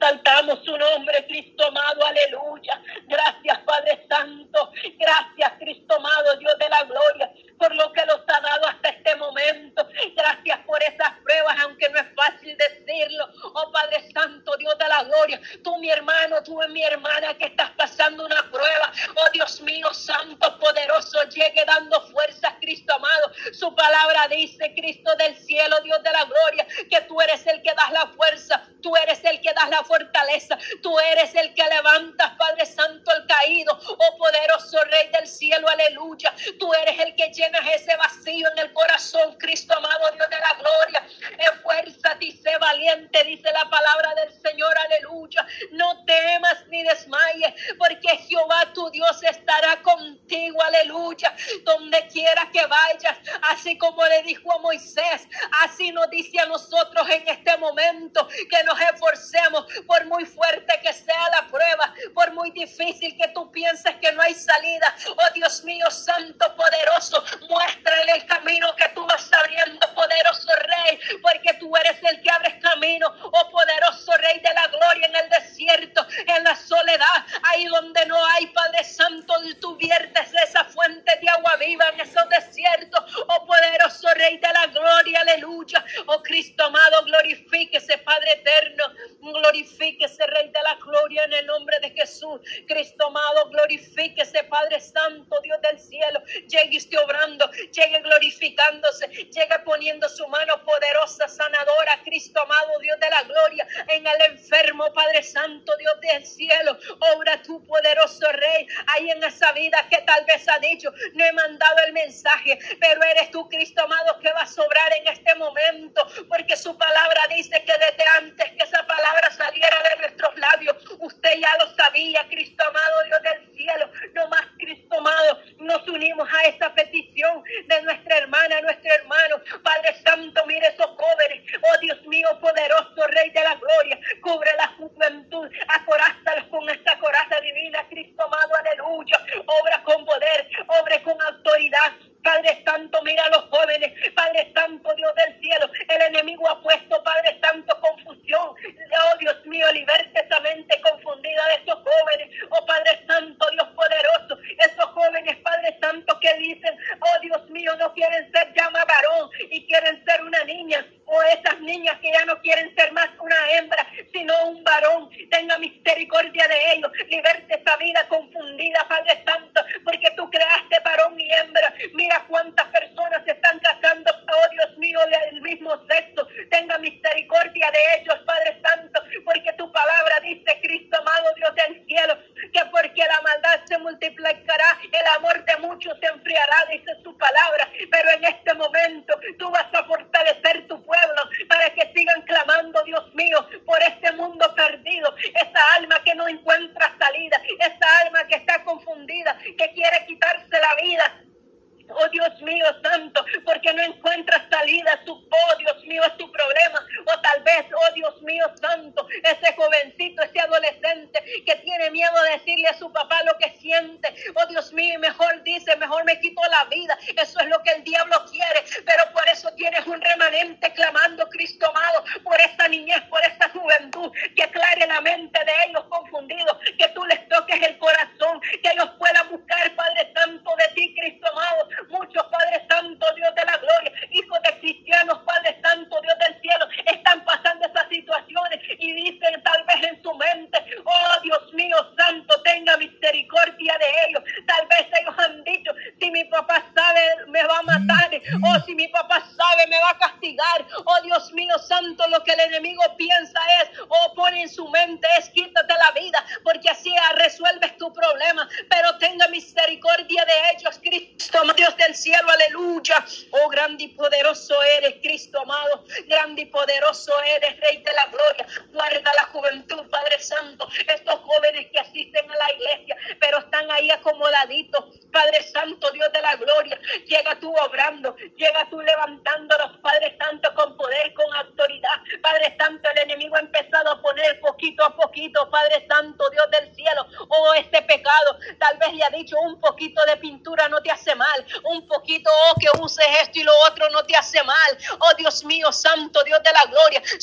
exaltamos 0.00 0.64
su 0.64 0.76
nombre, 0.78 1.26
Cristo 1.26 1.66
amado, 1.66 2.06
aleluya. 2.06 2.80
Gracias, 3.06 3.58
Padre 3.60 4.06
Santo. 4.08 4.72
Gracias, 4.98 5.52
Cristo 5.58 5.94
amado, 5.94 6.36
Dios 6.38 6.58
de 6.58 6.68
la 6.70 6.84
gloria, 6.84 7.30
por 7.58 7.74
lo 7.74 7.92
que 7.92 8.06
nos 8.06 8.20
ha 8.26 8.40
dado 8.40 8.66
hasta 8.68 8.88
este 8.88 9.14
momento. 9.16 9.86
Gracias 10.16 10.58
por 10.60 10.82
esas 10.82 11.18
pruebas, 11.22 11.56
aunque 11.60 11.88
no 11.90 11.98
es 11.98 12.06
fácil 12.14 12.56
decirlo. 12.56 13.28
Oh, 13.54 13.70
Padre 13.70 14.10
Santo, 14.14 14.56
Dios 14.56 14.78
de 14.78 14.88
la 14.88 15.04
gloria, 15.04 15.40
tú, 15.62 15.76
mi 15.78 15.90
hermano, 15.90 16.42
tú, 16.42 16.58
mi 16.70 16.82
hermana, 16.82 17.36
que 17.36 17.46
estás 17.46 17.70
pasando 17.72 18.24
una 18.24 18.42
prueba. 18.50 18.92
Oh, 19.16 19.30
Dios 19.32 19.60
mío, 19.60 19.92
Santo, 19.92 20.58
poderoso, 20.58 21.22
llegue 21.24 21.64
dando 21.66 22.00
fuerzas 22.08 22.54
Cristo 22.70 22.94
amado. 22.94 23.32
Su 23.52 23.74
palabra 23.74 24.28
dice, 24.28 24.72
Cristo 24.76 25.10
del 25.16 25.34
cielo, 25.36 25.80
Dios 25.82 26.00
de 26.04 26.12
la 26.12 26.24
gloria, 26.24 26.66
que 26.88 27.00
tú 27.08 27.20
eres 27.20 27.44
el 27.48 27.60
que 27.62 27.74
das 27.74 27.90
la 27.90 28.06
fuerza, 28.06 28.62
tú 28.80 28.94
eres 28.96 29.24
el 29.24 29.40
que 29.40 29.52
das 29.52 29.68
la 29.70 29.82
fortaleza, 29.82 30.56
tú 30.80 30.96
eres 31.00 31.34
el 31.34 31.52
que 31.54 31.64
levantas, 31.64 32.30
Padre 32.38 32.64
Santo, 32.66 33.10
el 33.16 33.26
caído, 33.26 33.76
oh 33.76 34.16
poderoso 34.18 34.78
Rey 34.84 35.08
del 35.08 35.26
cielo, 35.26 35.68
aleluya. 35.68 36.32
Tú 36.60 36.72
eres 36.74 36.96
el 37.00 37.16
que 37.16 37.32
llenas 37.32 37.66
ese 37.74 37.96
vacío 37.96 38.48
en 38.52 38.58
el 38.58 38.72
corazón, 38.72 39.36
Cristo 39.38 39.74
amado, 39.76 40.12
Dios 40.14 40.30
de 40.30 40.38
la 40.38 40.54
gloria. 40.54 41.08
Esfuérzate 41.38 42.26
y 42.26 42.32
sé 42.32 42.56
valiente, 42.58 43.24
dice 43.24 43.50
la 43.52 43.68
palabra 43.68 44.14
del 44.14 44.32
Señor, 44.40 44.72
aleluya. 44.78 45.44
No 45.72 46.04
temas 46.04 46.66
ni 46.68 46.84
desmayes, 46.84 47.52
porque 47.78 48.16
Jehová 48.28 48.72
tu 48.72 48.88
Dios 48.90 49.20
estará 49.24 49.82
contigo, 49.82 50.62
aleluya. 50.62 51.34
Donde 51.64 52.06
quiera 52.08 52.48
que 52.52 52.59
vayas, 52.66 53.18
así 53.50 53.76
como 53.78 54.04
le 54.06 54.22
dijo 54.22 54.52
a 54.52 54.58
Moisés, 54.58 55.28
así 55.64 55.92
nos 55.92 56.08
dice 56.10 56.40
a 56.40 56.46
nosotros 56.46 57.08
en 57.10 57.28
este 57.28 57.56
momento 57.58 58.28
que 58.28 58.64
nos 58.64 58.80
esforcemos, 58.80 59.66
por 59.86 60.04
muy 60.06 60.24
fuerte 60.24 60.80
que 60.82 60.92
sea 60.92 61.28
la 61.30 61.46
prueba, 61.48 61.94
por 62.14 62.32
muy 62.32 62.50
difícil 62.50 63.16
que 63.16 63.28
tú 63.28 63.50
pienses 63.50 63.94
que 63.96 64.12
no 64.12 64.22
hay 64.22 64.34
salida, 64.34 64.94
oh 65.08 65.32
Dios 65.34 65.64
mío, 65.64 65.90
Santo 65.90 66.54
Poderoso, 66.56 67.24
muéstrale 67.48 68.12
el 68.12 68.26
camino 68.26 68.74
que 68.76 68.88
tú 68.94 69.06
vas 69.06 69.30
abriendo, 69.32 69.94
poderoso 69.94 70.48
Rey, 70.56 70.98
porque 71.22 71.54
tú 71.54 71.74
eres 71.76 71.96
el 72.02 72.20
que 72.22 72.30
abres 72.30 72.54
camino, 72.62 73.06
oh 73.22 73.50
poderoso 73.50 74.12
Rey 74.18 74.40
de 74.40 74.54
la 74.54 74.66
gloria 74.68 75.06
en 75.06 75.16
el 75.16 75.28
desierto, 75.30 76.06
en 76.26 76.44
la 76.44 76.56
zona 76.56 76.79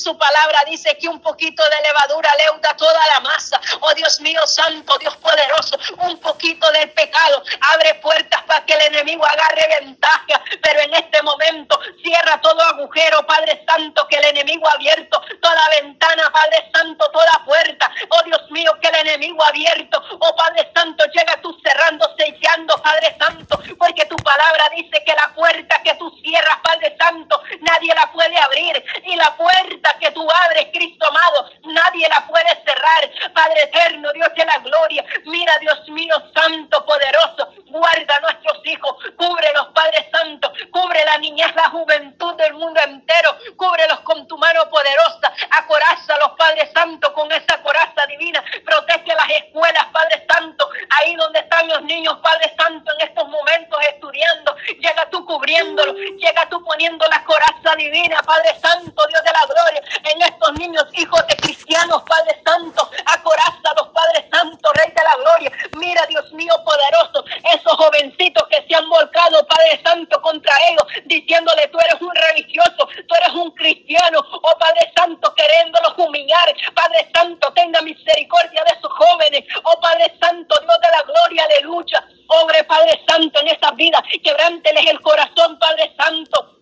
Su 0.07 0.17
palabra 0.17 0.59
dice 0.65 0.97
que 0.97 1.09
un 1.09 1.19
poquito 1.19 1.61
de 1.63 1.81
levadura 1.81 2.31
leuda 2.37 2.73
toda 2.77 3.05
la 3.07 3.19
masa. 3.19 3.59
Oh 3.81 3.93
Dios 3.93 4.21
mío, 4.21 4.39
santo, 4.47 4.97
Dios 4.99 5.17
poderoso, 5.17 5.77
un 5.97 6.17
poquito 6.21 6.71
del 6.71 6.89
pecado 6.91 7.43
abre 7.73 7.95
puertas 7.95 8.41
para 8.43 8.65
que 8.65 8.73
el 8.75 8.83
enemigo 8.83 9.25
agarre 9.27 9.79
ventaja. 9.79 10.43
Pero 10.61 10.79
en 10.81 10.93
este 10.93 11.21
momento 11.21 11.79
cierra 12.03 12.39
todo 12.41 12.61
agujero, 12.61 13.25
Padre 13.25 13.63
Santo, 13.67 14.07
que 14.07 14.17
el 14.17 14.25
enemigo 14.25 14.67
ha 14.67 14.73
abierto 14.73 15.21
toda 15.41 15.69
ventana, 15.81 16.29
Padre 16.31 16.69
Santo, 16.73 17.09
toda 17.11 17.43
puerta. 17.45 17.91
Oh 18.09 18.23
Dios 18.23 18.49
mío, 18.51 18.71
que 18.81 18.87
el 18.87 19.07
enemigo 19.07 19.43
ha 19.43 19.49
abierto. 19.49 20.01
Oh 20.19 20.35
Padre 20.35 20.69
Santo, 20.75 21.05
llega 21.13 21.41
tú 21.41 21.57
cerrando, 21.63 22.05
sellando, 22.17 22.75
Padre 22.81 23.15
Santo, 23.19 23.59
porque 23.77 24.05
tu 24.05 24.15
palabra 24.17 24.69
dice 24.75 25.03
que 25.05 25.13
la 25.13 25.33
puerta 25.33 25.81
que 25.83 25.95
tú 25.95 26.09
cierras, 26.21 26.57
Padre 26.63 26.95
Santo, 26.99 27.41
nadie 27.61 27.93
la 27.93 28.11
puede 28.11 28.37
abrir. 28.37 28.83
Y 29.03 29.15
la 29.15 29.35
puerta 29.35 29.97
que 29.99 30.11
tú 30.11 30.27
abres, 30.45 30.67
Cristo 30.73 31.07
amado, 31.07 31.49
nadie 31.63 32.07
la 32.09 32.25
puede 32.27 32.49
cerrar. 32.65 33.33
Padre 33.33 33.63
eterno, 33.63 34.11
Dios 34.13 34.29
de 34.35 34.45
la 34.45 34.57
gloria. 34.59 35.05
Mira, 35.25 35.53
Dios 35.59 35.87
mío, 35.89 36.15
Santo, 36.33 36.85
poderoso. 36.85 37.53
Guarda 37.67 38.19
nuestros 38.21 38.65
hijos. 38.65 38.95
Cubre 39.17 39.51
los 39.53 39.67
Padres 39.69 40.05
Santos. 40.11 40.51
Cubre 40.71 41.03
la 41.03 41.17
niñez, 41.17 41.53
la 41.55 41.69
juventud 41.71 42.35
del 42.35 42.53
mundo 42.53 42.79
entero. 42.85 43.35
Cúbrelos 43.57 43.99
con 44.01 44.27
tu 44.27 44.37
mano 44.37 44.69
poderosa. 44.69 45.33
Acoraza 45.57 46.13
a 46.13 46.19
los 46.19 46.31
Padres 46.37 46.69
Santos 46.71 47.11
con 47.11 47.31
esa 47.31 47.61
coraza 47.63 48.05
divina. 48.07 48.43
Protege 48.63 49.15
las 49.15 49.29
escuelas, 49.43 49.85
Padre 49.91 50.25
Santo. 50.31 50.69
Ahí 50.99 51.15
donde 51.15 51.39
están 51.39 51.67
los 51.67 51.81
niños, 51.83 52.17
Padre 52.21 52.53
Santo, 52.57 52.91
en 52.93 53.07
estos 53.07 53.27
momentos 53.27 53.79
estudiando. 53.91 54.55
Llega 54.79 55.09
tú 55.09 55.25
cubriéndolo. 55.25 55.93
Llega 55.93 56.47
tú 56.49 56.63
poniendo 56.63 57.05
la 57.07 57.23
coraza 57.23 57.75
divina, 57.75 58.21
Padre 58.23 58.53
Santo, 58.61 59.07
Dios 59.07 59.23
de 59.23 59.31
la 59.31 59.45
gloria. 59.45 59.81
En 60.13 60.21
estos 60.21 60.53
niños, 60.53 60.85
hijos 60.93 61.25
de 61.27 61.35
cristianos, 61.37 62.03
Padre 62.03 62.39
Santo. 62.45 62.89
Acoraza 63.05 63.69
a 63.71 63.75
los 63.81 63.87
Padres 63.89 64.25
Santos, 64.31 64.71
Rey 64.73 64.91
de 64.91 65.03
la 65.03 65.15
gloria. 65.15 65.51
Mira, 65.77 66.05
Dios 66.07 66.31
mío 66.33 66.53
poderoso, 66.63 67.25
esos 67.53 67.73
jovencitos 67.73 68.47
que 68.47 68.65
se 68.67 68.75
han 68.75 68.87
Padre 69.11 69.81
Santo, 69.83 70.21
contra 70.21 70.53
ellos, 70.69 70.83
diciéndole, 71.05 71.67
tú 71.67 71.77
eres 71.79 72.01
un 72.01 72.13
religioso, 72.13 72.87
tú 73.07 73.15
eres 73.15 73.33
un 73.35 73.51
cristiano, 73.51 74.19
oh 74.31 74.57
Padre 74.59 74.91
Santo, 74.95 75.33
queriéndolos 75.35 75.93
humillar. 75.97 76.53
Padre 76.73 77.09
Santo, 77.13 77.51
tenga 77.53 77.81
misericordia 77.81 78.63
de 78.63 78.73
esos 78.77 78.91
jóvenes, 78.91 79.43
oh 79.63 79.79
Padre 79.79 80.13
Santo, 80.21 80.55
Dios 80.61 80.77
de 80.81 80.89
la 80.91 81.03
gloria, 81.03 81.43
aleluya. 81.43 82.05
Obre, 82.27 82.63
Padre 82.65 83.01
Santo, 83.07 83.39
en 83.39 83.47
esa 83.47 83.71
vida, 83.71 84.03
quebránteles 84.23 84.87
el 84.87 85.01
corazón, 85.01 85.57
Padre 85.59 85.93
Santo. 85.97 86.56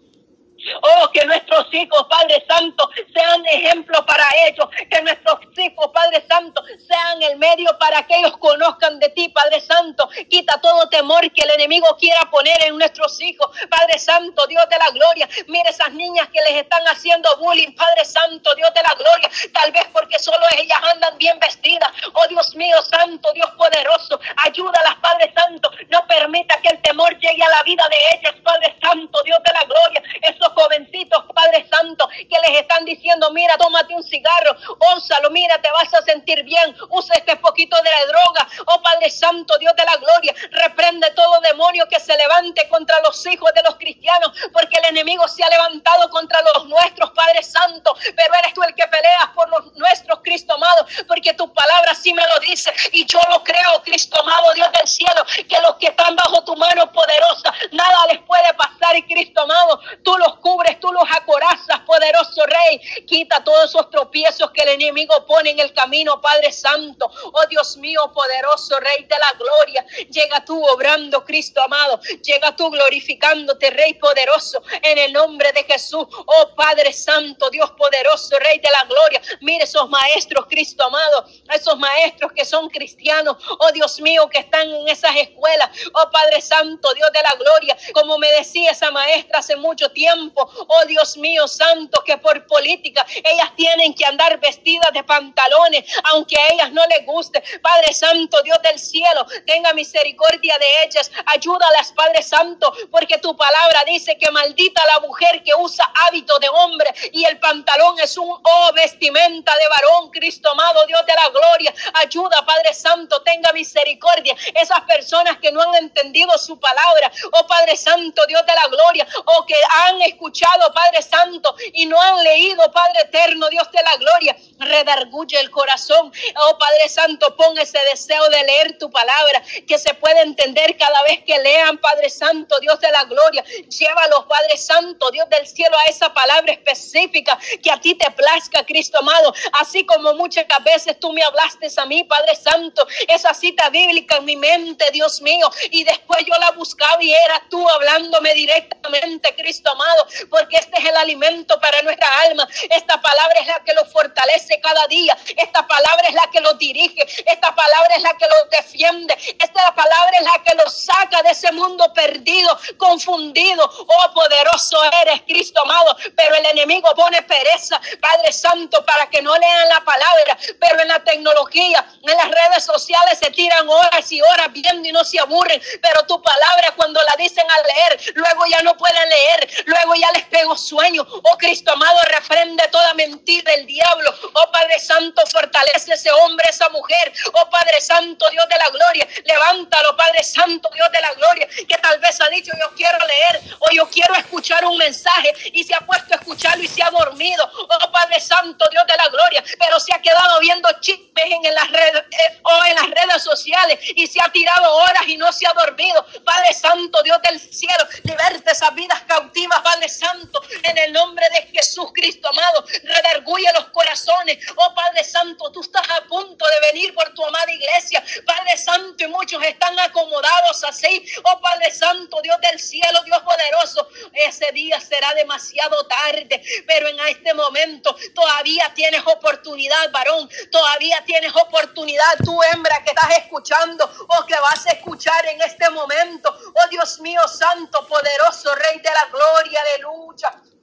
Hijos, 1.75 2.05
Padre 2.09 2.43
Santo, 2.47 2.89
sean 3.13 3.45
ejemplo 3.45 4.05
para 4.05 4.25
ellos. 4.47 4.67
Que 4.89 5.01
nuestros 5.01 5.39
hijos, 5.57 5.91
Padre 5.93 6.25
Santo, 6.27 6.63
sean 6.87 7.21
el 7.23 7.37
medio 7.37 7.77
para 7.77 8.05
que 8.07 8.17
ellos 8.17 8.37
conozcan 8.37 8.99
de 8.99 9.09
ti, 9.09 9.29
Padre 9.29 9.59
Santo. 9.61 10.09
Quita 10.29 10.59
todo 10.61 10.87
temor 10.89 11.31
que 11.31 11.43
el 11.43 11.51
enemigo 11.51 11.87
quiera 11.99 12.19
poner 12.31 12.65
en 12.65 12.77
nuestros 12.77 13.21
hijos. 13.21 13.49
Padre 13.69 13.99
Santo, 13.99 14.47
Dios 14.47 14.67
de 14.69 14.77
la 14.77 14.89
gloria. 14.91 15.29
Mire 15.47 15.69
esas 15.69 15.91
niñas 15.93 16.29
que 16.29 16.41
les 16.43 16.61
están 16.61 16.83
haciendo 16.87 17.35
bullying, 17.37 17.75
Padre 17.75 18.05
Santo, 18.05 18.53
Dios 18.55 18.73
de 18.73 18.81
la 18.81 18.93
gloria. 18.95 19.29
Tal 19.53 19.71
vez 19.71 19.85
porque 19.91 20.19
solo 20.19 20.45
ellas 20.57 20.79
andan 20.93 21.17
bien 21.17 21.37
vestidas. 21.39 21.91
Oh 22.13 22.27
Dios 22.27 22.55
mío, 22.55 22.81
Santo, 22.83 23.31
Dios 23.33 23.49
poderoso. 23.57 24.19
Ayúdalas, 24.43 24.95
Padre 25.01 25.33
Santo. 25.35 25.71
No 25.89 26.05
permita 26.07 26.55
que 26.61 26.69
el 26.69 26.81
temor 26.81 27.17
llegue 27.19 27.43
a 27.43 27.49
la 27.49 27.63
vida 27.63 27.83
de 27.89 28.17
ellas, 28.17 28.35
Padre 28.43 28.75
Santo, 28.81 29.21
Dios 29.23 29.39
de 29.45 29.53
la 29.53 29.63
gloria. 29.65 30.03
Esos 30.21 30.47
jovencitos, 30.53 31.23
Padre 31.33 31.64
Santo, 31.67 32.07
que 32.07 32.37
les 32.47 32.61
están 32.61 32.85
diciendo, 32.85 33.31
mira, 33.31 33.57
tómate 33.57 33.93
un 33.93 34.03
cigarro, 34.03 34.55
ónsalo, 34.93 35.29
mira, 35.31 35.61
te 35.61 35.71
vas 35.71 35.93
a 35.93 36.01
sentir 36.03 36.43
bien, 36.43 36.75
usa 36.89 37.15
este 37.15 37.35
poquito 37.37 37.77
de 37.77 37.89
la 37.89 38.05
droga. 38.05 38.47
Oh 38.67 38.81
Padre 38.81 39.09
Santo, 39.09 39.57
Dios 39.57 39.75
de 39.75 39.85
la 39.85 39.97
gloria, 39.97 40.33
reprende 40.51 41.11
todo 41.11 41.39
demonio 41.41 41.87
que 41.87 41.99
se 41.99 42.15
levante 42.17 42.67
contra 42.69 42.99
los 43.01 43.25
hijos 43.27 43.51
de 43.53 43.63
los 43.63 43.75
cristianos, 43.75 44.31
porque 44.51 44.77
el 44.77 44.85
enemigo 44.85 45.27
se 45.27 45.43
ha 45.43 45.49
levantado 45.49 46.09
contra 46.09 46.39
los 46.53 46.67
nuestros, 46.67 47.11
Padre 47.11 47.43
Santo, 47.43 47.95
pero 48.15 48.33
eres 48.39 48.53
tú 48.53 48.63
el 48.63 48.73
que 48.75 48.87
peleas 48.87 49.29
por 49.33 49.49
los 49.49 49.73
nuestros, 49.75 50.19
Cristo 50.23 50.55
amado, 50.55 50.85
porque 51.07 51.33
tu 51.33 51.51
palabra 51.53 51.93
sí 51.95 52.13
me 52.13 52.23
lo 52.27 52.39
dice, 52.39 52.73
y 52.91 53.05
yo 53.05 53.19
lo 53.29 53.43
creo, 53.43 53.81
Cristo 53.83 54.19
amado, 54.19 54.53
Dios 54.53 54.71
del 54.71 54.87
cielo, 54.87 55.25
que 55.47 55.61
los 55.61 55.75
que 55.75 55.87
están 55.87 56.15
bajo 56.15 56.43
tu 56.43 56.55
mano 56.55 56.91
poderosa, 56.91 57.53
nada 57.71 58.07
les 58.07 58.19
puede 58.21 58.53
pasar, 58.53 58.95
y 58.95 59.03
Cristo 59.03 59.41
amado, 59.41 59.79
tú 60.03 60.17
los 60.17 60.37
cubres, 60.37 60.79
tú 60.79 60.91
los 60.91 61.03
acorazas, 61.11 61.54
poderoso 61.85 62.45
Rey. 62.45 62.79
Quita 63.05 63.43
todos 63.43 63.69
esos 63.69 63.89
tropiezos 63.89 64.51
que 64.51 64.61
el 64.63 64.69
enemigo 64.69 65.25
pone 65.25 65.51
en 65.51 65.59
el 65.59 65.73
camino, 65.73 66.21
Padre 66.21 66.51
Santo. 66.51 67.09
Oh 67.33 67.45
Dios 67.49 67.77
mío, 67.77 68.11
poderoso 68.13 68.79
Rey 68.79 69.03
de 69.03 69.15
la 69.17 69.31
gloria. 69.37 69.85
Llega 70.09 70.43
tú 70.43 70.63
obrando, 70.65 71.23
Cristo 71.23 71.61
amado. 71.61 71.99
Llega 72.23 72.55
tú 72.55 72.69
glorificándote, 72.69 73.69
Rey 73.71 73.95
poderoso, 73.95 74.61
en 74.81 74.97
el 74.97 75.13
nombre 75.13 75.51
de 75.53 75.63
Jesús. 75.63 76.05
Oh 76.09 76.55
Padre 76.55 76.93
Santo, 76.93 77.49
Dios 77.49 77.71
poderoso, 77.71 78.37
Rey 78.39 78.59
de 78.59 78.69
la 78.69 78.85
gloria. 78.85 79.21
Mire 79.41 79.63
esos 79.63 79.89
maestros, 79.89 80.45
Cristo 80.47 80.83
amado. 80.83 81.25
Esos 81.53 81.77
maestros 81.77 82.31
que 82.33 82.45
son 82.45 82.69
cristianos. 82.69 83.37
Oh 83.59 83.71
Dios 83.71 83.99
mío, 84.01 84.29
que 84.29 84.39
están 84.39 84.69
en 84.69 84.87
esas 84.87 85.15
escuelas. 85.15 85.69
Oh 85.93 86.09
Padre 86.11 86.41
Santo, 86.41 86.93
Dios 86.93 87.11
de 87.13 87.21
la 87.21 87.35
gloria. 87.35 87.77
Como 87.93 88.17
me 88.17 88.31
decía 88.33 88.71
esa 88.71 88.91
maestra 88.91 89.39
hace 89.39 89.55
mucho 89.55 89.89
tiempo 89.91 90.49
oh 90.67 90.85
Dios 90.87 91.17
mío 91.17 91.44
santo, 91.47 92.03
que 92.03 92.17
por 92.17 92.45
política 92.47 93.05
ellas 93.23 93.55
tienen 93.55 93.93
que 93.93 94.05
andar 94.05 94.39
vestidas 94.39 94.91
de 94.93 95.03
pantalones, 95.03 95.85
aunque 96.11 96.37
a 96.37 96.47
ellas 96.53 96.71
no 96.71 96.81
les 96.87 97.05
guste. 97.05 97.43
Padre 97.61 97.93
Santo, 97.93 98.41
Dios 98.43 98.61
del 98.61 98.79
cielo, 98.79 99.25
tenga 99.45 99.73
misericordia 99.73 100.57
de 100.57 100.83
ellas, 100.85 101.11
ayúdalas, 101.25 101.91
Padre 101.93 102.23
Santo, 102.23 102.73
porque 102.91 103.17
tu 103.17 103.35
palabra 103.35 103.83
dice 103.85 104.17
que 104.17 104.31
maldita 104.31 104.85
la 104.87 104.99
mujer 104.99 105.43
que 105.43 105.53
usa 105.55 105.85
hábito 106.07 106.37
de 106.39 106.49
hombre 106.49 106.93
y 107.11 107.23
el 107.25 107.39
pantalón 107.39 107.99
es 107.99 108.17
un 108.17 108.29
oh 108.29 108.71
vestimenta 108.73 109.55
de 109.57 109.67
varón, 109.67 110.09
Cristo 110.11 110.49
amado, 110.51 110.85
Dios 110.85 111.05
de 111.05 111.13
la 111.13 111.29
gloria. 111.29 111.73
Ayuda, 111.95 112.45
Padre 112.45 112.73
Santo, 112.73 113.21
tenga 113.21 113.51
misericordia. 113.53 114.35
Esas 114.53 114.81
personas 114.81 115.37
que 115.39 115.51
no 115.51 115.61
han 115.61 115.75
entendido 115.75 116.37
su 116.37 116.59
palabra, 116.59 117.11
oh 117.31 117.47
Padre 117.47 117.75
Santo, 117.77 118.25
Dios 118.27 118.45
de 118.45 118.53
la 118.53 118.67
gloria, 118.67 119.07
o 119.25 119.45
que 119.45 119.55
han 119.85 120.01
escuchado, 120.03 120.73
Padre 120.73 121.01
Santo, 121.01 121.34
y 121.73 121.85
no 121.85 121.99
han 122.01 122.23
leído, 122.23 122.71
Padre 122.71 123.01
Eterno, 123.01 123.49
Dios 123.49 123.69
de 123.71 123.83
la 123.83 123.97
gloria, 123.97 124.35
redarguye 124.59 125.39
el 125.39 125.49
corazón. 125.51 126.11
Oh 126.37 126.57
Padre 126.57 126.89
Santo, 126.89 127.35
pon 127.35 127.57
ese 127.57 127.79
deseo 127.91 128.27
de 128.29 128.43
leer 128.43 128.77
tu 128.77 128.89
palabra, 128.89 129.41
que 129.67 129.77
se 129.77 129.93
pueda 129.95 130.21
entender 130.21 130.77
cada 130.77 131.01
vez 131.03 131.23
que 131.25 131.37
lean, 131.39 131.77
Padre 131.77 132.09
Santo, 132.09 132.59
Dios 132.59 132.79
de 132.79 132.91
la 132.91 133.03
gloria. 133.05 133.43
Llévalos, 133.43 134.25
Padre 134.27 134.57
Santo, 134.57 135.09
Dios 135.11 135.29
del 135.29 135.47
cielo, 135.47 135.77
a 135.77 135.85
esa 135.85 136.13
palabra 136.13 136.53
específica 136.53 137.37
que 137.61 137.71
a 137.71 137.79
ti 137.79 137.95
te 137.95 138.09
plazca, 138.11 138.65
Cristo 138.65 138.99
amado. 138.99 139.33
Así 139.53 139.85
como 139.85 140.13
muchas 140.13 140.45
veces 140.63 140.99
tú 140.99 141.11
me 141.11 141.23
hablaste 141.23 141.67
a 141.77 141.85
mí, 141.85 142.03
Padre 142.03 142.35
Santo, 142.35 142.87
esa 143.07 143.33
cita 143.33 143.69
bíblica 143.69 144.17
en 144.17 144.25
mi 144.25 144.35
mente, 144.35 144.85
Dios 144.91 145.21
mío, 145.21 145.49
y 145.71 145.83
después 145.83 146.23
yo 146.25 146.33
la 146.39 146.51
buscaba 146.51 147.01
y 147.01 147.11
era 147.11 147.43
tú 147.49 147.67
hablándome 147.69 148.33
directamente, 148.33 149.33
Cristo 149.35 149.71
amado, 149.71 150.07
porque 150.29 150.57
este 150.57 150.79
es 150.79 150.85
el 150.85 150.95
alimento 150.95 151.24
para 151.59 151.81
nuestra 151.81 152.07
alma. 152.21 152.47
Esta 152.69 153.01
palabra 153.01 153.39
es 153.39 153.47
la 153.47 153.59
que 153.63 153.73
lo 153.73 153.85
fortalece 153.85 154.59
cada 154.61 154.85
día. 154.87 155.17
Esta 155.35 155.65
palabra 155.67 156.07
es 156.07 156.13
la 156.13 156.29
que 156.31 156.39
lo 156.39 156.53
dirige. 156.53 157.01
Esta 157.25 157.53
palabra 157.55 157.95
es 157.95 158.01
la 158.03 158.13
que 158.15 158.25
lo 158.25 158.35
defiende. 158.51 159.17
Esta 159.39 159.73
palabra 159.73 160.17
es 160.19 160.23
la 160.23 160.43
que 160.43 160.55
lo 160.55 160.69
saca 160.69 161.23
de 161.23 161.31
ese 161.31 161.51
mundo 161.51 161.91
perdido, 161.93 162.57
confundido. 162.77 163.63
Oh, 163.65 164.13
poderoso 164.13 164.77
eres, 165.01 165.21
Cristo 165.23 165.61
amado. 165.63 165.97
Pero 166.15 166.35
el 166.35 166.45
enemigo 166.45 166.89
pone 166.95 167.21
pereza, 167.23 167.81
Padre 167.99 168.31
Santo, 168.31 168.85
para 168.85 169.09
que 169.09 169.21
no 169.21 169.35
lean 169.35 169.69
la 169.69 169.81
palabra. 169.81 170.37
Pero 170.59 170.81
en 170.81 170.87
la 170.89 171.03
tecnología, 171.03 171.85
en 172.03 172.17
las 172.17 172.29
redes 172.29 172.63
sociales 172.63 173.19
se 173.19 173.31
tiran 173.31 173.67
horas 173.67 174.11
y 174.11 174.21
horas 174.21 174.51
viendo 174.51 174.87
y 174.87 174.91
no 174.91 175.03
se 175.03 175.19
aburren. 175.19 175.61
Pero 175.81 176.05
tu 176.05 176.21
palabra, 176.21 176.73
cuando 176.75 177.01
la 177.01 177.15
dicen 177.17 177.45
a 177.49 177.57
leer, 177.61 178.13
luego 178.13 178.45
ya 178.45 178.61
no 178.61 178.77
pueden 178.77 179.09
leer. 179.09 179.49
Luego 179.65 179.95
ya 179.95 180.11
les 180.11 180.25
pego 180.25 180.55
sueño. 180.55 181.04
Oh 181.09 181.37
Cristo 181.37 181.71
amado, 181.71 181.99
reprende 182.09 182.67
toda 182.71 182.93
mentira 182.93 183.51
del 183.51 183.65
diablo. 183.65 184.13
Oh 184.33 184.51
Padre 184.51 184.79
Santo, 184.79 185.21
fortalece 185.27 185.93
ese 185.93 186.11
hombre, 186.11 186.45
esa 186.49 186.69
mujer. 186.69 187.13
Oh 187.33 187.49
Padre 187.49 187.81
Santo, 187.81 188.29
Dios 188.29 188.45
de 188.47 188.57
la 188.57 188.69
gloria. 188.69 189.07
Levántalo, 189.23 189.95
Padre 189.95 190.23
Santo, 190.23 190.69
Dios 190.73 190.91
de 190.91 191.01
la 191.01 191.13
gloria. 191.13 191.47
Que 191.47 191.77
tal 191.77 191.99
vez 191.99 192.19
ha 192.21 192.29
dicho, 192.29 192.51
yo 192.59 192.69
quiero 192.75 192.97
leer 193.05 193.41
o 193.59 193.71
yo 193.71 193.87
quiero 193.89 194.15
escuchar 194.15 194.65
un 194.65 194.77
mensaje 194.77 195.33
y 195.53 195.63
se 195.63 195.73
ha 195.73 195.79
puesto 195.79 196.13
a 196.13 196.17
escucharlo 196.17 196.63
y 196.63 196.67
se 196.67 196.83
ha 196.83 196.89
dormido. 196.89 197.49
Oh 197.53 197.91
Padre 197.91 198.19
Santo, 198.19 198.65
Dios 198.71 198.85
de 198.87 198.97
la 198.97 199.07
gloria. 199.09 199.43
Pero 199.59 199.79
se 199.79 199.93
ha 199.93 200.01
quedado 200.01 200.39
viendo 200.39 200.69
chismes 200.81 201.05
en 201.43 201.53
las 201.53 201.71
redes 201.71 202.03
eh, 202.11 202.39
o 202.43 202.65
en 202.65 202.75
las 202.75 202.89
redes 202.89 203.23
sociales 203.23 203.79
y 203.95 204.07
se 204.07 204.21
ha 204.21 204.29
tirado 204.29 204.75
horas 204.75 205.03
y 205.07 205.17
no 205.17 205.31
se 205.31 205.47
ha 205.47 205.53
dormido. 205.53 206.05
Padre 206.23 206.53
Santo, 206.53 207.01
Dios 207.03 207.19
del 207.21 207.39
cielo, 207.39 207.87
liberte 208.03 208.51
esas 208.51 208.73
vidas 208.75 209.01
cautivas, 209.07 209.59
Padre 209.61 209.89
Santo, 209.89 210.41
en 210.63 210.77
el 210.77 210.93
nombre 210.95 211.25
de 211.35 211.41
Jesús 211.47 211.87
Cristo, 211.93 212.29
amado. 212.29 212.65
Redarguye 212.83 213.51
los 213.53 213.65
corazones. 213.65 214.37
Oh 214.55 214.73
Padre 214.73 215.03
Santo, 215.03 215.51
tú 215.51 215.61
estás 215.61 215.87
a 215.89 216.01
punto 216.07 216.45
de 216.45 216.71
venir 216.71 216.93
por 216.95 217.13
tu 217.13 217.23
amada 217.25 217.51
iglesia. 217.51 218.03
Padre 218.25 218.57
Santo, 218.57 219.03
y 219.03 219.07
muchos 219.07 219.43
están 219.43 219.77
acomodados 219.79 220.63
así. 220.63 221.05
Oh 221.23 221.39
Padre 221.41 221.71
Santo, 221.71 222.17
Dios 222.23 222.39
del 222.41 222.59
cielo, 222.59 223.03
Dios 223.03 223.21
poderoso. 223.21 223.89
Ese 224.13 224.51
día 224.53 224.79
será 224.79 225.13
demasiado 225.13 225.85
tarde, 225.87 226.41
pero 226.65 226.87
en 226.87 226.99
este 227.01 227.33
momento 227.33 227.95
todavía 228.13 228.71
tienes 228.73 229.01
oportunidad, 229.05 229.91
varón. 229.91 230.29
Todavía 230.49 231.03
tienes 231.05 231.35
oportunidad, 231.35 232.17
tú 232.23 232.39
hembra 232.53 232.81
que 232.83 232.91
estás 232.91 233.17
escuchando 233.17 233.83
o 233.85 234.25
que 234.25 234.39
vas 234.39 234.65
a 234.67 234.71
escuchar 234.71 235.25
en 235.27 235.41
este 235.41 235.69
momento. 235.69 236.29
Oh 236.31 236.69
Dios 236.69 236.99
mío, 237.01 237.21
santo, 237.27 237.85
poderoso, 237.85 238.55
Rey 238.55 238.79
de 238.79 238.91
la 238.91 239.05
gloria, 239.11 239.59
aleluya. 239.61 240.54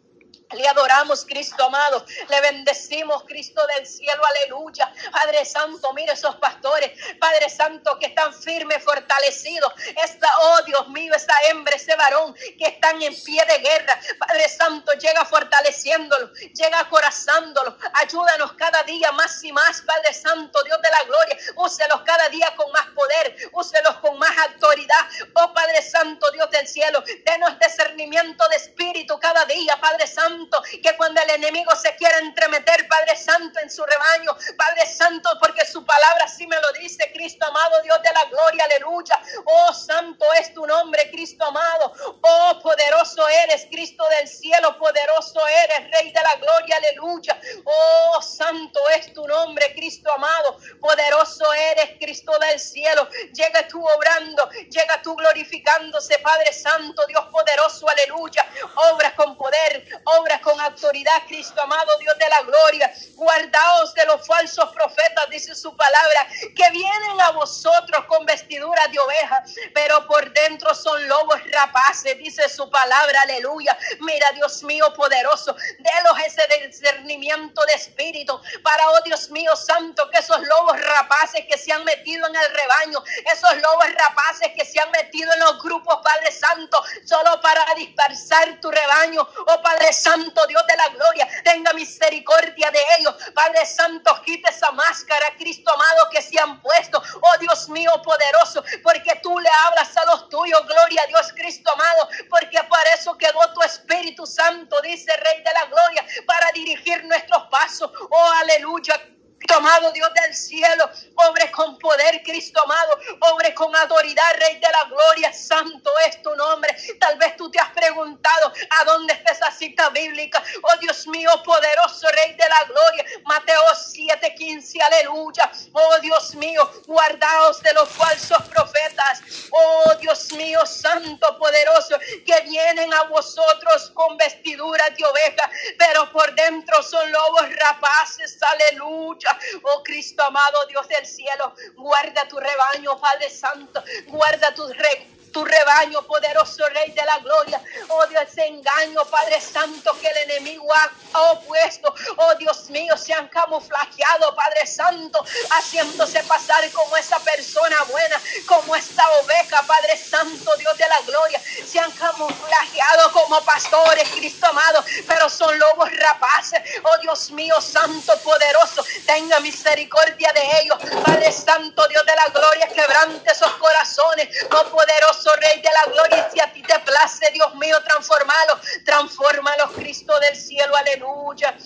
Le 0.55 0.69
adoramos, 0.69 1.25
Cristo 1.25 1.65
amado. 1.65 2.05
Le 2.29 2.41
bendecimos, 2.41 3.25
Cristo 3.25 3.61
del 3.75 3.87
cielo. 3.87 4.23
Aleluya. 4.25 4.93
Padre 5.11 5.45
Santo, 5.45 5.93
mire 5.95 6.13
esos 6.13 6.37
pastores. 6.37 6.93
Padre 7.19 7.49
Santo, 7.49 7.99
que 7.99 8.07
están 8.07 8.35
firmes, 8.35 8.83
fortalecidos. 8.83 9.73
Esta, 10.05 10.29
oh 10.43 10.63
Dios 10.63 10.89
mío, 10.89 11.15
esa 11.15 11.35
hembra, 11.49 11.75
ese 11.75 11.95
varón 11.97 12.35
que 12.35 12.67
están 12.67 13.01
en 13.03 13.15
pie 13.23 13.43
de 13.47 13.59
guerra. 13.59 14.01
Padre 14.19 14.49
Santo, 14.49 14.93
llega 14.95 15.25
fortaleciéndolo. 15.25 16.33
Llega 16.35 16.81
acorazándolo. 16.81 17.77
Ayúdanos 17.95 18.53
cada 18.55 18.83
día 18.83 19.13
más 19.13 19.43
y 19.45 19.53
más, 19.53 19.81
Padre 19.83 20.13
Santo, 20.13 20.63
Dios 20.65 20.81
de 20.83 20.91
la 20.91 21.03
gloria. 21.05 21.39
Úselos 21.57 22.03
cada 22.05 22.29
día 22.29 22.53
con 22.57 22.71
más 22.73 22.87
poder. 22.95 23.37
Úselos 23.53 23.97
con 23.97 24.19
más 24.19 24.37
autoridad. 24.49 25.09
Oh 25.35 25.53
Padre 25.53 25.83
Santo, 25.83 26.31
Dios 26.33 26.51
del 26.51 26.67
cielo. 26.67 27.03
Denos 27.25 27.59
discernimiento 27.59 28.47
de 28.49 28.57
espíritu 28.57 29.19
cada 29.19 29.45
día, 29.47 29.79
Padre 29.81 30.07
Santo 30.07 30.42
que 30.83 30.97
cuando 30.97 31.21
el 31.23 31.31
enemigo 31.31 31.75
se 31.77 31.95
quiera 31.97 32.19
entremeter, 32.19 32.87
Padre 32.89 33.17
Santo, 33.17 33.61
en 33.61 33.71
su 33.71 33.85
rebaño, 33.85 34.37
Padre 34.57 34.87
Santo, 34.87 35.31
porque 35.41 35.65
su 35.67 35.85
palabra 35.85 36.25
así 36.25 36.47
me 36.47 36.57
lo 36.61 36.73
dice, 36.73 37.11
Cristo 37.13 37.47
amado, 37.47 37.81
Dios 37.83 38.01
de 38.03 38.13
la 38.13 38.25
gloria, 38.25 38.65
aleluya. 38.65 39.21
Oh, 39.45 39.73
santo 39.73 40.25
es 40.41 40.53
tu 40.55 40.67
nombre, 40.67 41.11
Cristo 41.11 41.45
amado. 41.45 41.93
Oh, 42.23 42.61
poderoso 42.63 43.27
eres, 43.29 43.67
Cristo 43.71 44.05
del 44.19 44.29
cielo, 44.29 44.77
poderoso 44.79 45.47
eres, 45.47 45.91
Rey 45.91 46.13
de 46.13 46.23
la 46.23 46.35
gloria, 46.37 46.77
aleluya. 46.77 47.39
Oh, 47.65 48.23
santo 48.23 48.81
es 48.97 49.13
tu 49.13 49.27
nombre, 49.27 49.75
Cristo 49.75 50.11
amado, 50.13 50.59
poderoso 50.81 51.53
eres, 51.53 51.97
Cristo 51.99 52.33
del 52.39 52.59
cielo. 52.59 53.09
Llega 53.33 53.67
tú 53.69 53.85
obrando, 53.85 54.49
llega 54.71 55.01
tú 55.03 55.15
glorificándose, 55.15 56.19
Padre 56.19 56.53
Santo, 56.53 57.05
Dios 57.07 57.25
poderoso, 57.31 57.89
aleluya. 57.89 58.47
Obras 58.93 59.13
con 59.15 59.37
poder, 59.37 59.87
obras 60.05 60.32
con 60.41 60.59
autoridad, 60.61 61.23
Cristo 61.27 61.61
amado, 61.61 61.99
Dios 61.99 62.17
de 62.19 62.29
la 62.29 62.43
gloria. 62.43 62.93
Guardaos 63.15 63.95
de 63.95 64.07
los 64.07 64.27
falsos 64.27 64.71
profetas, 64.73 65.29
dice 65.31 65.55
su 65.55 65.75
palabra, 65.77 66.27
que 66.55 66.71
vienen 66.71 67.21
a 67.21 67.31
vosotros 67.33 68.05
con 68.07 68.25
vestiduras 68.25 68.91
de 68.91 68.99
oveja, 68.99 69.45
pero 69.75 70.07
por 70.07 70.33
dentro 70.33 70.75
son 70.75 71.07
lobos 71.09 71.39
rapaces, 71.51 72.17
dice 72.19 72.49
su 72.49 72.69
palabra, 72.71 73.23
aleluya. 73.23 73.77
Mira, 74.01 74.31
Dios 74.33 74.63
mío 74.63 74.93
poderoso, 74.95 75.55
delos 75.79 76.19
ese 76.27 76.43
discernimiento 76.67 77.61
de 77.67 77.75
espíritu 77.75 78.41
para, 78.63 78.91
oh 78.91 79.01
Dios 79.05 79.31
mío 79.31 79.55
santo, 79.57 80.09
que 80.11 80.19
esos 80.19 80.41
lobos 80.41 80.81
rapaces 80.81 81.45
que 81.49 81.59
se 81.59 81.73
han 81.73 81.85
metido 81.85 82.27
en 82.27 82.37
el 82.37 82.55
rebaño, 82.55 83.03
esos 83.33 83.57
lobos 83.57 83.87
rapaces 83.95 84.53
que 84.57 84.65
se 84.65 84.81
han 84.81 84.91
metido 84.91 85.33
en 85.33 85.41
los 85.41 85.63
grupos, 85.63 85.99
Padre 86.03 86.33
Santo, 86.33 86.83
solo 87.05 87.41
para 87.41 87.65
dispersar 87.77 88.61
tu 88.61 88.71
rebaño, 88.71 89.29
oh 89.47 89.63
Padre 89.63 89.93
Santo 89.93 90.12
Santo, 90.13 90.47
Dios 90.47 90.63
de 90.67 90.77
la 90.77 90.89
gloria, 90.89 91.27
tenga 91.43 91.73
misericordia 91.73 92.71
de 92.71 92.81
ellos. 92.99 93.15
Padre 93.35 93.65
Santo, 93.65 94.11
quite 94.25 94.51
esa 94.51 94.71
máscara, 94.73 95.27
Cristo 95.39 95.73
amado, 95.73 96.11
que 96.11 96.21
se 96.21 96.39
han 96.39 96.61
puesto. 96.61 97.03
Oh 97.21 97.39
Dios 97.39 97.69
mío 97.71 97.91
poderoso, 98.03 98.63
porque 98.83 99.19
tú 99.23 99.39
le 99.39 99.49
hablas 99.65 99.97
a 99.97 100.05
los 100.07 100.29
tuyos. 100.29 100.61
Gloria 100.67 101.03
a 101.03 101.07
Dios, 101.07 101.33
Cristo 101.35 101.73
amado, 101.73 102.09
porque 102.29 102.63
para 102.65 102.91
eso 102.95 103.17
quedó 103.17 103.41
tu 103.55 103.63
Espíritu 103.63 104.27
Santo, 104.27 104.77
dice 104.83 105.13
Rey 105.17 105.39
de 105.43 105.51
la 105.55 105.65
Gloria, 105.67 106.07
para 106.27 106.53
dirigir 106.53 107.05
nuestros 107.05 107.45
pasos. 107.51 107.91
Oh, 108.11 108.31
aleluya. 108.41 109.01
Cristo 109.43 109.59
amado, 109.59 109.91
Dios 109.91 110.09
del 110.15 110.35
cielo, 110.35 110.89
obre 111.17 111.51
con 111.51 111.77
poder, 111.79 112.23
Cristo 112.23 112.63
amado, 112.63 112.97
obre 113.33 113.53
con 113.55 113.75
autoridad, 113.75 114.37
Rey 114.39 114.55
de 114.55 114.69
la 114.71 114.85
gloria, 114.85 115.33
santo 115.33 115.91
es 116.07 116.23
tu 116.23 116.35
nombre. 116.37 116.77
Tal 117.01 117.19
vez 117.19 117.37
tú 117.37 117.51
te 117.51 117.59
has 117.59 117.71
preguntado 117.71 118.53
a 118.71 118.85
dónde 118.85 119.15
está 119.15 119.33
esa 119.33 119.51
cita 119.51 119.89
bíblica. 119.91 120.41
Oh 120.63 120.79
Dios 120.79 121.09
mío, 121.09 121.31
poderoso 121.45 122.07
Rey 122.11 122.35
de 122.35 122.49
la 122.49 122.65
gloria, 122.65 123.05
Mateo 123.25 123.63
7:15, 123.75 124.81
aleluya. 124.81 125.51
Oh 125.73 125.99
Dios 126.01 126.37
mío, 126.37 126.71
guardaos 126.87 127.61
de 127.63 127.75
los 127.75 127.89
falsos 127.89 128.43
profetas. 128.45 129.23
Oh 129.51 129.95
Dios 130.01 130.33
mío, 130.35 130.65
santo, 130.67 131.37
poderoso, 131.39 131.99
que 132.25 132.41
vienen 132.43 132.95
a 132.95 133.03
vosotros 133.05 133.91
con 133.93 134.17
vestiduras 134.17 134.97
de 134.97 135.05
oveja, 135.05 135.51
pero 135.79 136.13
por 136.13 136.33
dentro 136.37 136.81
son 136.85 137.11
lobos 137.11 137.49
rapaces, 137.57 138.39
aleluya. 138.43 139.32
Oh 139.63 139.83
Cristo 139.83 140.23
amado, 140.25 140.67
Dios 140.69 140.87
del 140.89 141.07
cielo, 141.07 141.55
guarda 141.77 142.27
tu 142.29 142.39
rebaño, 142.39 142.99
Padre 143.01 143.31
Santo, 143.31 143.83
guarda 144.09 144.55
tu 144.55 144.67
rebaño 144.69 145.22
tu 145.33 145.45
rebaño, 145.45 146.03
poderoso 146.03 146.65
Rey 146.69 146.93
de 146.93 147.05
la 147.05 147.19
gloria. 147.19 147.61
Oh 147.89 148.07
Dios, 148.07 148.23
ese 148.23 148.47
engaño, 148.47 149.05
Padre 149.07 149.41
Santo, 149.41 149.91
que 150.01 150.09
el 150.09 150.31
enemigo 150.31 150.69
ha 150.73 151.21
opuesto. 151.33 151.93
Oh 152.17 152.35
Dios 152.37 152.69
mío, 152.71 152.97
se 152.97 153.13
han 153.15 153.29
camuflajeado, 153.29 154.35
Padre 154.35 154.67
Santo, 154.67 155.25
haciéndose 155.51 156.23
pasar 156.25 156.71
como 156.73 156.97
esa 156.97 157.19
persona 157.21 157.77
buena, 157.91 158.21
como 158.47 158.77
esta 158.77 159.03
oveja, 159.23 159.63
Padre 159.67 159.97
Santo, 159.97 160.55
Dios 160.59 160.77
de 160.77 160.89
la 160.89 161.01
gloria. 161.01 161.41
Se 161.67 161.79
han 161.79 161.91
camuflajeado 161.93 163.13
como 163.13 163.41
pastores, 163.43 164.09
Cristo 164.11 164.47
amado, 164.47 164.85
pero 165.07 165.29
son 165.29 165.59
lobos 165.59 165.91
rapaces. 165.97 166.61
Oh 166.83 166.99
Dios 166.99 167.31
mío, 167.31 167.61
Santo, 167.61 168.13
poderoso, 168.21 168.85
tenga 169.07 169.41
misericordia 169.41 170.31
de 170.33 170.61
ellos. 170.61 170.79
Padre 171.05 171.33
Santo, 171.33 171.87
Dios 171.89 172.05
de 172.05 172.17
la 172.17 172.27
gloria, 172.29 172.69
quebrante 172.69 173.33
esos 173.33 173.53
corazones, 173.55 174.29
oh 174.51 174.65
poderoso 174.65 175.22
Rey 175.37 175.61
de 175.61 175.69
la 175.71 175.93
gloria. 175.93 176.31
si 176.33 176.41
a 176.41 176.53
ti 176.53 176.63
te 176.63 176.79
place, 176.81 177.31
Dios 177.33 177.55
mío, 177.57 177.77
transformalo. 177.85 178.61
Transfórmalo, 178.85 179.73
Cristo 179.73 180.19
del 180.21 180.37
cielo. 180.37 180.75
Aleluya. 180.77 181.57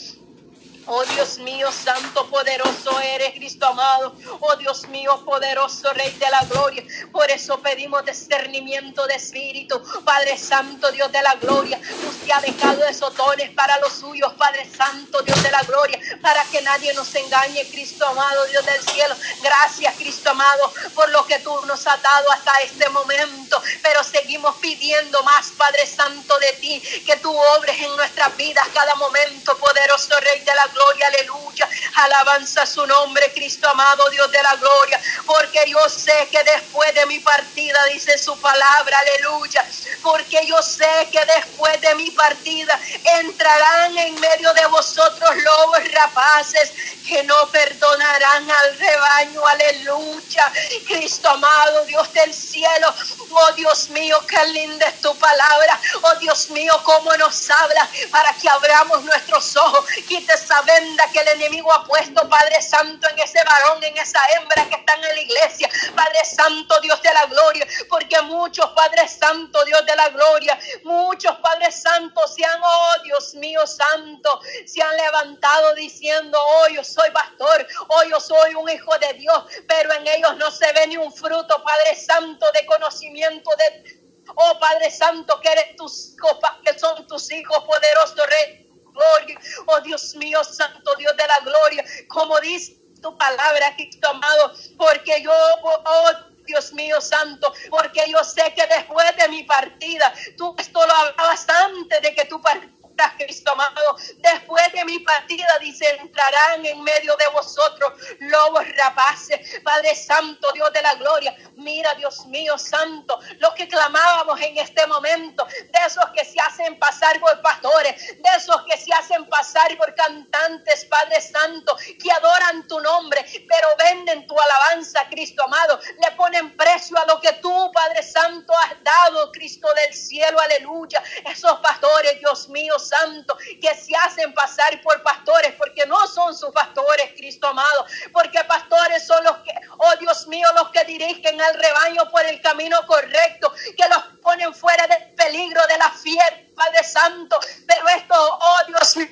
Oh 0.89 1.03
Dios 1.05 1.39
mío, 1.39 1.69
santo, 1.73 2.29
poderoso 2.29 3.01
eres, 3.01 3.35
Cristo 3.35 3.67
amado. 3.67 4.15
Oh 4.39 4.55
Dios 4.55 4.87
mío, 4.87 5.21
poderoso 5.25 5.93
Rey 5.93 6.13
de 6.13 6.31
la 6.31 6.41
gloria. 6.45 6.85
Por 7.11 7.29
eso 7.29 7.59
pedimos 7.59 8.05
discernimiento 8.05 9.05
de 9.09 9.15
espíritu. 9.15 9.83
Padre 10.05 10.39
Santo, 10.39 10.93
Dios 10.93 11.11
de 11.11 11.23
la 11.23 11.35
gloria. 11.35 11.81
Usted 12.09 12.31
ha 12.33 12.41
dejado 12.41 12.85
esos 12.85 13.13
dones 13.17 13.51
para 13.51 13.81
los 13.81 13.95
suyos, 13.95 14.33
Padre 14.35 14.65
Santo, 14.77 15.23
Dios 15.23 15.43
de 15.43 15.51
la 15.51 15.63
gloria. 15.65 15.99
Para 16.23 16.45
que 16.45 16.63
nadie 16.63 16.95
nos 16.95 17.13
engañe, 17.17 17.69
Cristo 17.69 18.07
amado, 18.07 18.47
Dios 18.47 18.65
del 18.65 18.81
cielo. 18.83 19.17
Gracias, 19.43 19.93
Cristo 19.97 20.31
amado, 20.31 20.73
por 20.95 21.09
lo 21.11 21.27
que 21.27 21.41
tú 21.41 21.53
nos 21.67 21.85
has 21.85 22.01
dado 22.01 22.31
hasta 22.31 22.61
este 22.61 22.89
momento. 22.91 23.61
Pero 23.83 24.05
seguimos 24.05 24.55
pidiendo 24.59 25.21
más, 25.25 25.51
Padre 25.59 25.85
Santo, 25.85 26.39
de 26.39 26.53
ti. 26.61 26.81
Que 27.05 27.17
tú 27.17 27.37
obres 27.59 27.77
en 27.77 27.97
nuestras 27.97 28.37
vidas 28.37 28.69
cada 28.73 28.95
momento, 28.95 29.57
poderoso 29.59 30.15
Rey 30.21 30.41
de 30.45 30.55
la 30.55 30.63
gloria 30.67 30.76
gloria, 30.77 31.07
aleluya. 31.09 31.69
Alabanza 31.95 32.67
su 32.67 32.87
nombre, 32.87 33.33
Cristo 33.33 33.69
amado, 33.69 34.09
Dios 34.11 34.31
de 34.31 34.43
la 34.43 34.57
gloria. 34.57 35.01
Porque 35.25 35.65
yo 35.67 35.89
sé 35.89 36.29
que 36.31 36.43
después 36.45 36.95
de 36.95 37.07
mi 37.07 37.19
partida, 37.21 37.79
dice 37.93 38.19
su 38.19 38.39
palabra, 38.41 38.99
aleluya. 38.99 39.65
Porque 40.03 40.47
yo 40.47 40.63
sé 40.63 41.09
que 41.11 41.25
después 41.25 41.81
de 41.81 41.95
mi 41.95 42.11
partida 42.11 42.79
entrarán 43.21 43.97
en 43.99 44.21
medio 44.21 44.53
de 44.55 44.67
vosotros 44.67 45.31
lobos 45.37 45.93
rapaces 45.93 46.73
que 47.07 47.23
no 47.23 47.49
perdonarán 47.49 48.51
al 48.51 48.79
rebaño, 48.79 49.47
aleluya. 49.47 50.53
Cristo 50.87 51.29
amado, 51.29 51.85
Dios 51.85 52.13
del 52.13 52.35
cielo, 52.35 52.93
oh 53.31 53.53
Dios 53.53 53.91
mío, 53.91 54.19
qué 54.29 54.45
linda 54.49 54.87
es 54.89 55.01
tu 55.01 55.17
palabra. 55.17 55.81
Oh 56.03 56.15
Dios 56.17 56.51
mío, 56.51 56.73
cómo 56.83 57.17
nos 57.17 57.51
habla 57.51 57.89
para 58.11 58.33
que 58.35 58.49
abramos 58.49 59.03
nuestros 59.05 59.57
ojos. 59.57 59.87
Quite 60.07 60.33
esa 60.35 60.63
venda 60.67 61.05
que 61.13 61.21
el 61.21 61.29
enemigo 61.29 61.73
ha 61.73 61.85
puesto, 61.85 62.29
Padre 62.29 62.61
Santo, 62.61 63.09
en 63.11 63.19
ese 63.19 63.43
varón, 63.45 63.83
en 63.83 63.97
esa 63.97 64.19
hembra 64.35 64.69
que 64.69 64.75
están 64.75 65.03
en 65.03 65.15
la 65.15 65.21
iglesia. 65.21 65.71
Padre 65.95 66.25
Santo, 66.25 66.79
Dios 66.81 67.01
de 67.03 67.13
la 67.15 67.27
gloria, 67.27 67.67
porque 67.89 68.21
muchos, 68.23 68.67
Padre 68.71 69.09
Santo, 69.09 69.65
Dios 69.65 69.87
de 69.87 69.97
la 69.97 70.09
gloria, 70.11 70.59
muchos, 70.85 71.37
Padre 71.39 71.71
Santo, 71.71 72.21
se 72.29 72.45
han, 72.45 72.61
oh 72.63 73.03
Dios 73.05 73.35
mío 73.35 73.67
santo, 73.67 74.41
se 74.67 74.83
han 74.83 74.97
levantado 74.97 75.75
diciendo, 75.75 76.39
oh 76.39 76.69
yo 76.69 76.85
soy 76.85 77.11
pastor, 77.11 77.67
oh 77.89 78.03
yo 78.05 78.21
soy 78.21 78.55
un 78.55 78.69
hijo 78.69 78.99
de 78.99 79.15
Dios, 79.15 79.45
pero 79.67 79.93
en 79.93 80.07
ellos 80.07 80.37
no 80.37 80.51
se 80.51 80.71
ve 80.73 80.87
ni 80.89 80.97
un 80.97 81.13
fruto, 81.13 81.63
Padre 81.63 81.95
Santo, 81.95 82.47
de 82.53 82.67
conocimiento 82.67 83.51
de 83.57 83.97
Oh 84.35 84.59
Padre 84.59 84.91
Santo, 84.91 85.41
que 85.41 85.49
eres 85.49 85.77
tus 85.77 86.15
hijos, 86.15 86.37
que 86.65 86.79
son 86.79 87.07
tus 87.07 87.31
hijos 87.31 87.59
poderosos, 87.65 88.27
Rey. 88.27 88.66
Gloria. 88.97 89.39
Oh 89.67 89.81
Dios 89.81 90.15
mío, 90.17 90.43
Santo 90.43 90.95
Dios 90.97 91.17
de 91.17 91.27
la 91.27 91.39
gloria, 91.41 91.85
como 92.09 92.41
dice 92.41 92.77
tu 93.01 93.17
palabra, 93.17 93.75
Cristo 93.77 94.09
amado, 94.09 94.53
porque 94.77 95.23
yo, 95.23 95.33
oh, 95.63 96.11
Dios 96.47 96.73
mío 96.73 97.01
santo, 97.01 97.53
porque 97.69 98.05
yo 98.09 98.23
sé 98.25 98.55
que 98.55 98.67
después 98.67 99.07
de 99.17 99.29
mi 99.29 99.43
partida, 99.43 100.13
tú 100.37 100.55
esto 100.59 100.87
lo 100.87 100.95
hablabas 100.95 101.47
antes 101.49 102.03
de 102.03 102.15
que 102.15 102.25
tú 102.27 102.41
partieras 102.41 102.76
Cristo 103.19 103.53
amado. 103.53 103.97
Después 104.17 104.73
de 104.73 104.85
mi 104.85 104.99
partida, 105.01 105.47
dice, 105.61 105.89
entrarán 106.01 106.65
en 106.65 106.83
medio 106.83 107.17
de 107.17 107.27
vosotros 107.33 107.93
lobos 108.21 108.65
rapaces. 108.77 109.61
Padre 109.63 109.95
Santo, 109.95 110.51
Dios 110.53 110.73
de 110.73 110.83
la 110.83 110.95
gloria. 110.95 111.37
Mira, 111.57 111.95
Dios 111.95 112.27
mío, 112.27 112.59
Santo, 112.59 113.19
lo 113.39 113.55
que 113.55 113.69
clamábamos 113.69 114.41
en 114.41 114.59
este 114.59 114.87
momento, 114.87 115.47
de 115.47 115.79
esos 115.87 116.05
que 116.15 116.25
se 116.25 116.41
hacen 116.41 116.79
pasar 116.79 117.19
por 117.21 117.41
pastores, 117.43 117.95
de 118.17 118.31
esos 118.37 118.63
que 118.63 118.77
se 118.77 118.93
hacen 118.93 119.27
pasar 119.29 119.77
por 119.77 119.95
cantantes, 119.95 120.85
Padre 120.87 121.21
Santo, 121.21 121.77
que 121.77 122.13
adoran 122.13 122.67
tu 122.67 122.81
nombre, 122.81 123.25
pero 123.49 123.69
venden 123.79 124.27
tu 124.27 124.35
alabanza, 124.39 125.07
Cristo 125.11 125.43
amado. 125.45 125.79
Le 126.03 126.11
ponen 126.17 126.57
precio 126.57 126.97
a 126.99 127.07
lo 127.07 127.21
que 127.21 127.33
tú, 127.35 127.71
Padre 127.73 128.03
Santo, 128.03 128.53
has 128.59 128.83
dado, 128.83 129.31
Cristo 129.33 129.69
del 129.75 129.95
cielo, 129.95 130.39
aleluya. 130.41 131.03
Esos 131.25 131.59
pastores, 131.61 132.19
Dios 132.21 132.49
mío, 132.49 132.79
Santo, 132.89 133.37
que 133.61 133.75
se 133.75 133.95
hacen 133.97 134.33
pasar 134.35 134.81
por 134.83 135.03
pastores, 135.03 135.53
porque 135.59 135.87
no 135.87 136.07
son 136.07 136.37
sus 136.37 136.51
pastores, 136.51 137.13
Cristo 137.17 137.49
amado, 137.49 137.87
porque 138.13 138.43
pastores 138.45 139.07
son 139.07 139.23
los 139.25 139.37
que, 139.39 139.53
oh 139.79 139.97
Dios 139.99 140.27
mío, 140.29 140.47
los 140.55 140.71
que 140.71 140.85
dirigen 140.85 141.41
al 141.41 141.55
rebaño 141.55 142.11
por 142.11 142.25
el 142.25 142.41
camino 142.41 142.79
correcto, 142.87 143.53
que 143.77 143.89
los 143.89 144.03
ponen 144.23 144.55
fuera 144.55 144.87
del 144.87 145.15
peligro 145.15 145.61
de 145.69 145.79
la 145.79 145.91
fiesta, 145.91 146.37
Padre 146.55 146.85
Santo, 146.85 147.39
pero 147.67 147.89
esto, 147.89 148.15
oh 148.15 148.59
Dios 148.67 148.97
mío, 148.97 149.09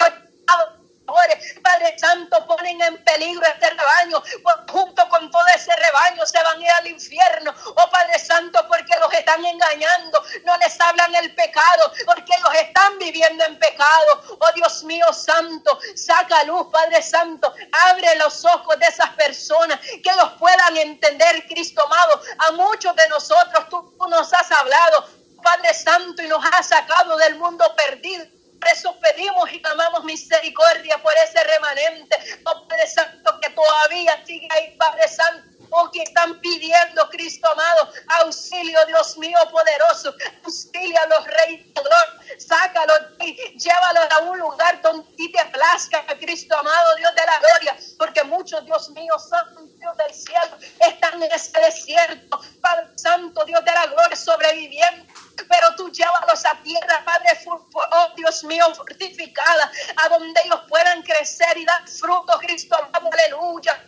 Padre 1.62 1.98
Santo, 1.98 2.46
ponen 2.46 2.80
en 2.82 3.02
peligro 3.04 3.46
este 3.46 3.70
rebaño, 3.70 4.22
pues, 4.42 4.56
junto 4.70 5.08
con 5.08 5.30
todo 5.30 5.46
ese 5.54 5.74
rebaño 5.76 6.26
se 6.26 6.42
van 6.42 6.58
a 6.58 6.62
ir 6.62 6.70
al 6.70 6.86
infierno. 6.88 7.54
Oh 7.66 7.90
Padre 7.90 8.18
Santo, 8.18 8.66
porque 8.68 8.98
los 9.00 9.12
están 9.12 9.44
engañando, 9.44 10.24
no 10.44 10.56
les 10.58 10.80
hablan 10.80 11.14
el 11.14 11.34
pecado, 11.34 11.92
porque 12.06 12.32
ellos 12.36 12.54
están 12.62 12.98
viviendo 12.98 13.44
en 13.44 13.58
pecado. 13.58 14.38
Oh 14.38 14.52
Dios 14.54 14.84
mío 14.84 15.12
Santo, 15.12 15.78
saca 15.94 16.44
luz, 16.44 16.68
Padre 16.70 17.02
Santo, 17.02 17.54
abre 17.88 18.16
los 18.16 18.44
ojos 18.44 18.78
de 18.78 18.86
esas 18.86 19.10
personas, 19.10 19.78
que 19.80 20.12
los 20.16 20.32
puedan 20.32 20.76
entender, 20.76 21.46
Cristo 21.48 21.82
amado. 21.84 22.20
A 22.48 22.52
muchos 22.52 22.94
de 22.96 23.08
nosotros 23.08 23.68
tú 23.68 24.08
nos 24.08 24.32
has 24.32 24.50
hablado, 24.52 25.08
Padre 25.42 25.74
Santo, 25.74 26.22
y 26.22 26.28
nos 26.28 26.44
has 26.44 26.68
sacado 26.68 27.16
del 27.18 27.36
mundo 27.36 27.64
perdido 27.76 28.34
por 28.64 28.72
eso 28.72 28.98
pedimos 28.98 29.52
y 29.52 29.60
clamamos 29.60 30.04
misericordia 30.04 30.96
por 31.02 31.12
ese 31.22 31.42
remanente, 31.44 32.16
oh 32.46 32.66
Padre 32.66 32.86
Santo, 32.86 33.38
que 33.40 33.50
todavía 33.50 34.24
sigue 34.24 34.48
ahí, 34.50 34.74
Padre 34.78 35.06
Santo. 35.06 35.50
Oh, 35.76 35.90
que 35.90 36.02
están 36.02 36.38
pidiendo, 36.40 37.08
Cristo 37.10 37.50
amado, 37.50 37.90
auxilio, 38.20 38.78
Dios 38.86 39.18
mío 39.18 39.36
poderoso, 39.50 40.14
auxilio 40.44 41.00
a 41.00 41.06
los 41.06 41.26
reyes 41.26 41.66
de 41.66 41.72
gloria, 41.72 42.38
sácalo 42.38 42.92
y 43.20 43.34
llévalo 43.58 44.00
a 44.08 44.18
un 44.20 44.38
lugar 44.38 44.80
donde 44.82 45.10
te 45.16 45.44
plazca, 45.46 46.06
Cristo 46.20 46.56
amado, 46.56 46.96
Dios 46.96 47.12
de 47.16 47.26
la 47.26 47.38
gloria, 47.38 47.76
porque 47.98 48.22
muchos, 48.22 48.64
Dios 48.66 48.90
mío, 48.90 49.18
santo 49.18 49.62
Dios 49.80 49.96
del 49.96 50.14
cielo, 50.14 50.58
están 50.86 51.20
en 51.20 51.32
ese 51.32 51.58
desierto, 51.58 52.40
Padre 52.60 52.86
Santo, 52.96 53.44
Dios 53.44 53.64
de 53.64 53.72
la 53.72 53.86
gloria, 53.86 54.16
sobreviviendo 54.16 55.12
pero 55.49 55.74
tú 55.76 55.91
llévalos 55.91 56.45
a 56.45 56.61
tierra, 56.62 57.03
Padre, 57.05 57.28
oh 57.47 58.09
Dios 58.16 58.45
mío, 58.45 58.64
fortificada, 58.74 59.70
a 59.97 60.09
donde 60.09 60.41
ellos 60.45 60.61
puedan 60.68 61.03
crecer 61.03 61.57
y 61.57 61.64
dar 61.64 61.87
fruto, 61.89 62.39
Cristo, 62.39 62.76
aleluya. 62.93 63.85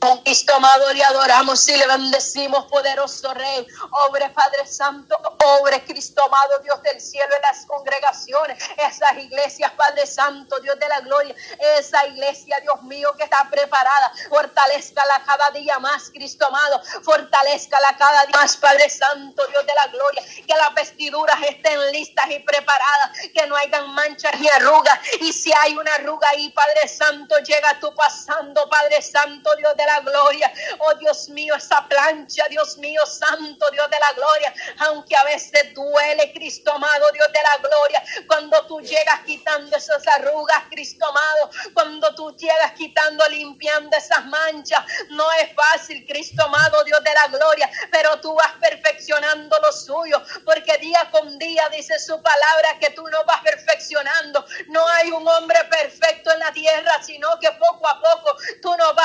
Con 0.00 0.22
Cristo 0.22 0.54
amado 0.54 0.90
le 0.94 1.04
adoramos 1.04 1.68
y 1.68 1.76
le 1.76 1.86
bendecimos, 1.86 2.64
poderoso 2.66 3.34
Rey. 3.34 3.66
Obre, 4.08 4.30
Padre 4.30 4.66
Santo, 4.66 5.14
obre, 5.44 5.84
Cristo 5.84 6.24
amado, 6.24 6.58
Dios 6.60 6.82
del 6.82 6.98
cielo, 6.98 7.36
en 7.36 7.42
las 7.42 7.66
congregaciones, 7.66 8.64
esas 8.78 9.12
iglesias, 9.18 9.70
Padre 9.72 10.06
Santo, 10.06 10.58
Dios 10.60 10.78
de 10.78 10.88
la 10.88 11.00
gloria, 11.00 11.34
esa 11.78 12.06
iglesia, 12.06 12.58
Dios 12.62 12.82
mío, 12.84 13.14
que 13.18 13.24
está 13.24 13.46
preparada. 13.50 14.10
Fortalezcala 14.30 15.22
cada 15.26 15.50
día 15.50 15.78
más, 15.80 16.08
Cristo 16.08 16.46
amado. 16.46 16.80
Fortalezcala 17.02 17.94
cada 17.98 18.24
día 18.24 18.36
más, 18.36 18.56
Padre 18.56 18.88
Santo, 18.88 19.46
Dios 19.48 19.66
de 19.66 19.74
la 19.74 19.86
gloria. 19.88 20.22
Que 20.46 20.54
las 20.56 20.72
vestiduras 20.74 21.38
estén 21.46 21.78
listas 21.92 22.24
y 22.30 22.38
preparadas, 22.38 23.18
que 23.34 23.46
no 23.46 23.54
hayan 23.54 23.90
manchas 23.90 24.40
ni 24.40 24.48
arrugas. 24.48 24.98
Y 25.20 25.30
si 25.34 25.52
hay 25.52 25.76
una 25.76 25.92
arruga 25.96 26.26
ahí, 26.30 26.48
Padre 26.52 26.88
Santo, 26.88 27.38
llega 27.40 27.78
tú 27.78 27.94
pasando, 27.94 28.66
Padre 28.70 29.02
Santo, 29.02 29.54
Dios 29.56 29.76
de 29.76 29.84
la 29.84 29.89
gloria. 29.98 30.52
Oh 30.78 30.94
Dios 30.94 31.28
mío, 31.30 31.54
esa 31.56 31.86
plancha, 31.88 32.44
Dios 32.48 32.78
mío, 32.78 33.04
santo 33.06 33.66
Dios 33.72 33.90
de 33.90 33.98
la 33.98 34.12
gloria. 34.12 34.54
Aunque 34.78 35.16
a 35.16 35.24
veces 35.24 35.74
duele, 35.74 36.32
Cristo 36.32 36.72
amado, 36.72 37.10
Dios 37.12 37.26
de 37.32 37.42
la 37.42 37.56
gloria. 37.68 38.02
Cuando 38.28 38.66
tú 38.66 38.80
llegas 38.80 39.20
quitando 39.26 39.76
esas 39.76 40.06
arrugas, 40.06 40.62
Cristo 40.70 41.04
amado. 41.04 41.50
Cuando 41.74 42.14
tú 42.14 42.36
llegas 42.36 42.72
quitando, 42.72 43.26
limpiando 43.28 43.96
esas 43.96 44.24
manchas. 44.26 44.84
No 45.10 45.30
es 45.32 45.52
fácil, 45.54 46.06
Cristo 46.06 46.44
amado, 46.44 46.84
Dios 46.84 47.02
de 47.02 47.14
la 47.14 47.26
gloria. 47.26 47.70
Pero 47.90 48.20
tú 48.20 48.34
vas 48.34 48.52
perfeccionando 48.60 49.58
lo 49.60 49.72
suyo. 49.72 50.22
Porque 50.44 50.78
día 50.78 51.08
con 51.10 51.38
día 51.38 51.68
dice 51.70 51.98
su 51.98 52.20
palabra 52.22 52.78
que 52.78 52.90
tú 52.90 53.06
no 53.08 53.24
vas 53.24 53.40
perfeccionando. 53.42 54.44
No 54.68 54.86
hay 54.88 55.10
un 55.10 55.26
hombre 55.26 55.58
perfecto 55.64 56.32
en 56.32 56.40
la 56.40 56.52
tierra, 56.52 57.02
sino 57.02 57.28
que 57.40 57.50
poco 57.52 57.88
a 57.88 58.00
poco 58.00 58.36
tú 58.62 58.74
no 58.76 58.94
vas 58.94 58.99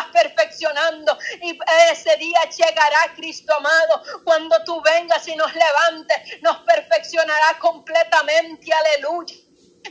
y 1.41 1.57
ese 1.91 2.15
día 2.17 2.39
llegará 2.49 3.13
Cristo 3.15 3.53
amado. 3.55 4.03
Cuando 4.23 4.55
tú 4.63 4.81
vengas 4.81 5.27
y 5.27 5.35
nos 5.35 5.53
levantes, 5.53 6.41
nos 6.41 6.57
perfeccionará 6.57 7.57
completamente. 7.59 8.71
Aleluya. 8.73 9.35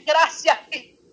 Gracias, 0.05 0.59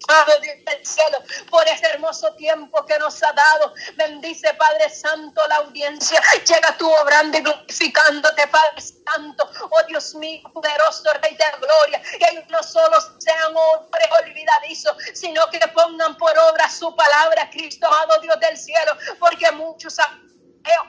Padre 0.08 0.64
del 0.66 0.86
cielo, 0.86 1.18
por 1.50 1.68
ese 1.68 1.86
hermoso 1.88 2.34
tiempo 2.34 2.86
que 2.86 2.98
nos 3.00 3.22
ha 3.24 3.32
dado. 3.34 3.74
Bendice, 3.96 4.54
Padre 4.56 4.90
Santo, 4.90 5.42
la 5.48 5.58
audiencia. 5.58 6.22
Llega 6.46 6.78
tú 6.78 6.92
obrando 6.92 7.38
y 7.38 7.42
glorificándote, 7.42 8.48
Padre 8.48 8.82
Santo. 8.82 9.50
Oh 9.70 9.84
Dios 9.88 10.16
mío, 10.16 10.42
poderoso 10.54 11.10
Rey 11.22 11.36
de 11.36 11.46
gloria. 11.60 12.02
Que 12.02 12.46
no 12.50 12.64
solo 12.64 12.98
sean 13.20 13.56
hombres 13.56 14.08
olvidadizos, 14.24 14.96
sino 15.14 15.48
que 15.50 15.60
pongan 15.70 16.18
por 16.18 16.38
obra 16.38 16.70
su 16.70 16.96
palabra, 16.96 17.50
Cristo 17.52 17.88
amado 17.88 18.20
Dios 18.22 18.40
del 18.40 18.58
cielo. 18.58 18.98
Porque 19.20 19.52
muchos 19.52 19.98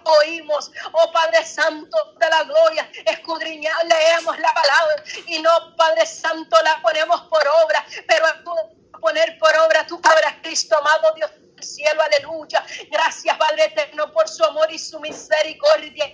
oímos, 0.05 0.71
oh 0.93 1.13
Padre 1.13 1.45
Santo 1.45 1.97
de 2.19 2.29
la 2.29 2.45
gloria, 2.45 2.91
escudriñar, 3.07 3.75
leemos 3.87 4.39
la 4.39 4.53
palabra 4.53 5.05
y 5.27 5.39
no, 5.41 5.51
Padre 5.77 6.07
Santo, 6.07 6.61
la 6.63 6.81
ponemos 6.83 7.23
por 7.23 7.43
obra, 7.65 7.85
pero 8.07 8.27
tú 8.45 8.82
poner 9.03 9.37
por 9.39 9.55
obra 9.67 9.87
tu 9.87 10.01
palabra, 10.01 10.41
Cristo 10.41 10.79
amado 10.79 11.13
Dios 11.15 11.31
del 11.33 11.65
cielo, 11.65 12.01
aleluya. 12.01 12.65
Gracias, 12.91 13.37
Padre 13.37 13.65
eterno, 13.67 14.11
por 14.13 14.29
su 14.29 14.45
amor 14.45 14.73
y 14.73 14.79
su 14.79 14.99
misericordia. 15.01 16.07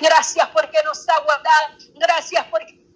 Gracias 0.00 0.48
porque 0.50 0.78
nos 0.84 1.06
ha 1.08 1.20
guardado. 1.20 1.76
Gracias 1.96 2.46
porque 2.46 2.86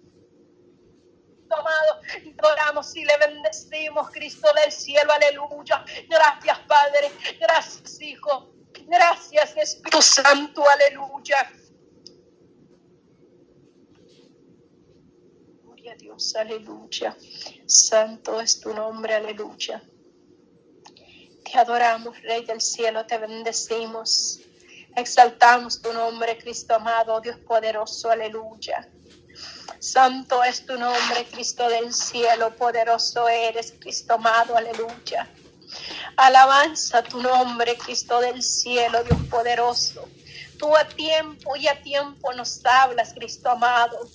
amado, 1.53 2.01
adoramos 2.39 2.95
y 2.95 3.03
le 3.03 3.17
bendecimos, 3.17 4.09
Cristo 4.11 4.47
del 4.63 4.71
cielo, 4.71 5.11
aleluya. 5.11 5.83
Gracias, 6.07 6.59
Padre. 6.59 7.11
Gracias, 7.39 8.01
Hijo. 8.01 8.53
Gracias, 8.87 9.57
Espíritu 9.57 10.01
Santo, 10.01 10.63
aleluya. 10.67 11.51
Gloria 15.63 15.90
a 15.90 15.90
Dios, 16.01 16.35
aleluya. 16.35 17.15
Santo 17.67 18.41
es 18.41 18.59
tu 18.59 18.73
nombre, 18.73 19.13
aleluya. 19.13 19.83
Te 21.45 21.59
adoramos, 21.59 22.19
Rey 22.23 22.43
del 22.43 22.59
cielo, 22.59 23.05
te 23.05 23.19
bendecimos. 23.19 24.39
Exaltamos 24.95 25.79
tu 25.79 25.93
nombre, 25.93 26.39
Cristo 26.39 26.73
amado, 26.73 27.21
Dios 27.21 27.37
poderoso, 27.47 28.09
aleluya. 28.09 28.89
Santo 29.77 30.43
es 30.43 30.65
tu 30.65 30.75
nombre, 30.75 31.23
Cristo 31.31 31.69
del 31.69 31.93
cielo, 31.93 32.55
poderoso 32.55 33.29
eres, 33.29 33.75
Cristo 33.79 34.15
amado, 34.15 34.57
aleluya. 34.57 35.29
Alabanza 36.17 37.03
tu 37.03 37.21
nombre, 37.21 37.77
Cristo 37.77 38.19
del 38.21 38.41
cielo, 38.41 39.03
Dios 39.03 39.19
poderoso. 39.29 40.09
Tú 40.57 40.75
a 40.75 40.83
tiempo 40.83 41.55
y 41.55 41.67
a 41.67 41.79
tiempo 41.83 42.33
nos 42.33 42.65
hablas, 42.65 43.13
Cristo 43.13 43.51
amado. 43.51 44.09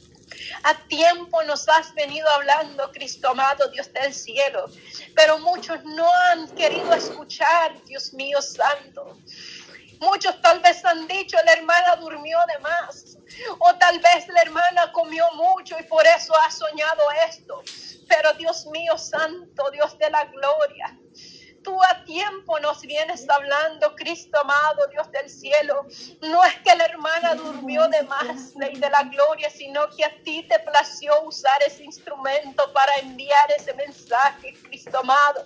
A 0.63 0.75
tiempo 0.89 1.43
nos 1.45 1.69
has 1.69 1.95
venido 1.95 2.29
hablando, 2.31 2.91
Cristo 2.93 3.29
amado, 3.29 3.69
Dios 3.69 3.93
del 3.93 4.13
cielo. 4.13 4.67
Pero 5.15 5.39
muchos 5.39 5.83
no 5.85 6.09
han 6.31 6.49
querido 6.51 6.93
escuchar, 6.93 7.83
Dios 7.85 8.13
mío 8.13 8.41
santo. 8.43 9.19
Muchos 10.01 10.41
tal 10.43 10.61
vez 10.61 10.85
han 10.85 11.07
dicho, 11.07 11.37
la 11.45 11.53
hermana 11.53 11.97
durmió 11.97 12.39
de 12.55 12.59
más. 12.61 13.17
O 13.59 13.75
tal 13.77 13.99
vez 13.99 14.29
la 14.29 14.43
hermana 14.43 14.93
comió 14.93 15.25
mucho 15.33 15.77
y 15.79 15.83
por 15.85 16.07
eso 16.07 16.35
ha 16.37 16.51
soñado 16.51 17.03
esto. 17.29 17.63
Pero 18.09 18.33
Dios 18.35 18.67
mío 18.67 18.97
santo, 18.97 19.71
Dios 19.73 19.99
de 19.99 20.11
la 20.11 20.25
gloria 20.27 20.99
tú 21.67 21.77
a 21.83 22.05
tiempo 22.05 22.61
nos 22.61 22.81
vienes 22.83 23.29
hablando, 23.29 23.93
Cristo 23.97 24.39
amado, 24.41 24.87
Dios 24.93 25.11
del 25.11 25.29
cielo. 25.29 25.85
No 26.23 26.45
es 26.45 26.55
que 26.61 26.77
la 26.77 26.85
hermana 26.85 27.35
durmió 27.35 27.89
de 27.89 28.05
más, 28.05 28.55
Ley 28.55 28.77
de 28.77 28.89
la 28.89 29.03
gloria, 29.03 29.51
sino 29.51 29.89
que 29.91 30.05
a 30.05 30.23
ti 30.23 30.45
te 30.49 30.61
plació 30.61 31.23
usar 31.23 31.61
ese 31.67 31.83
instrumento 31.83 32.63
para 32.73 32.95
enviar 33.03 33.51
ese 33.59 33.75
mensaje, 33.75 34.55
Cristo 34.63 34.99
amado. 35.01 35.45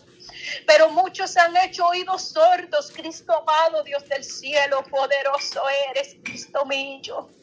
Pero 0.67 0.91
muchos 0.91 1.35
han 1.39 1.57
hecho 1.57 1.87
oídos 1.87 2.23
sordos, 2.23 2.93
Cristo 2.95 3.33
amado, 3.35 3.83
Dios 3.83 4.07
del 4.07 4.23
cielo, 4.23 4.85
poderoso 4.91 5.63
eres, 5.91 6.17
Cristo 6.23 6.65
mío. 6.67 7.29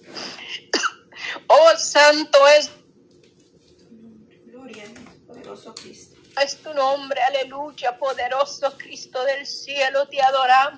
Oh, 1.48 1.76
santo 1.76 2.38
es. 2.48 2.70
Gloria, 4.46 4.84
poderoso 5.26 5.74
Cristo. 5.74 6.17
Es 6.44 6.58
tu 6.58 6.72
nombre, 6.72 7.20
aleluya, 7.24 7.98
poderoso 7.98 8.78
Cristo 8.78 9.24
del 9.24 9.48
cielo, 9.48 10.08
te 10.08 10.22
adoramos. 10.22 10.76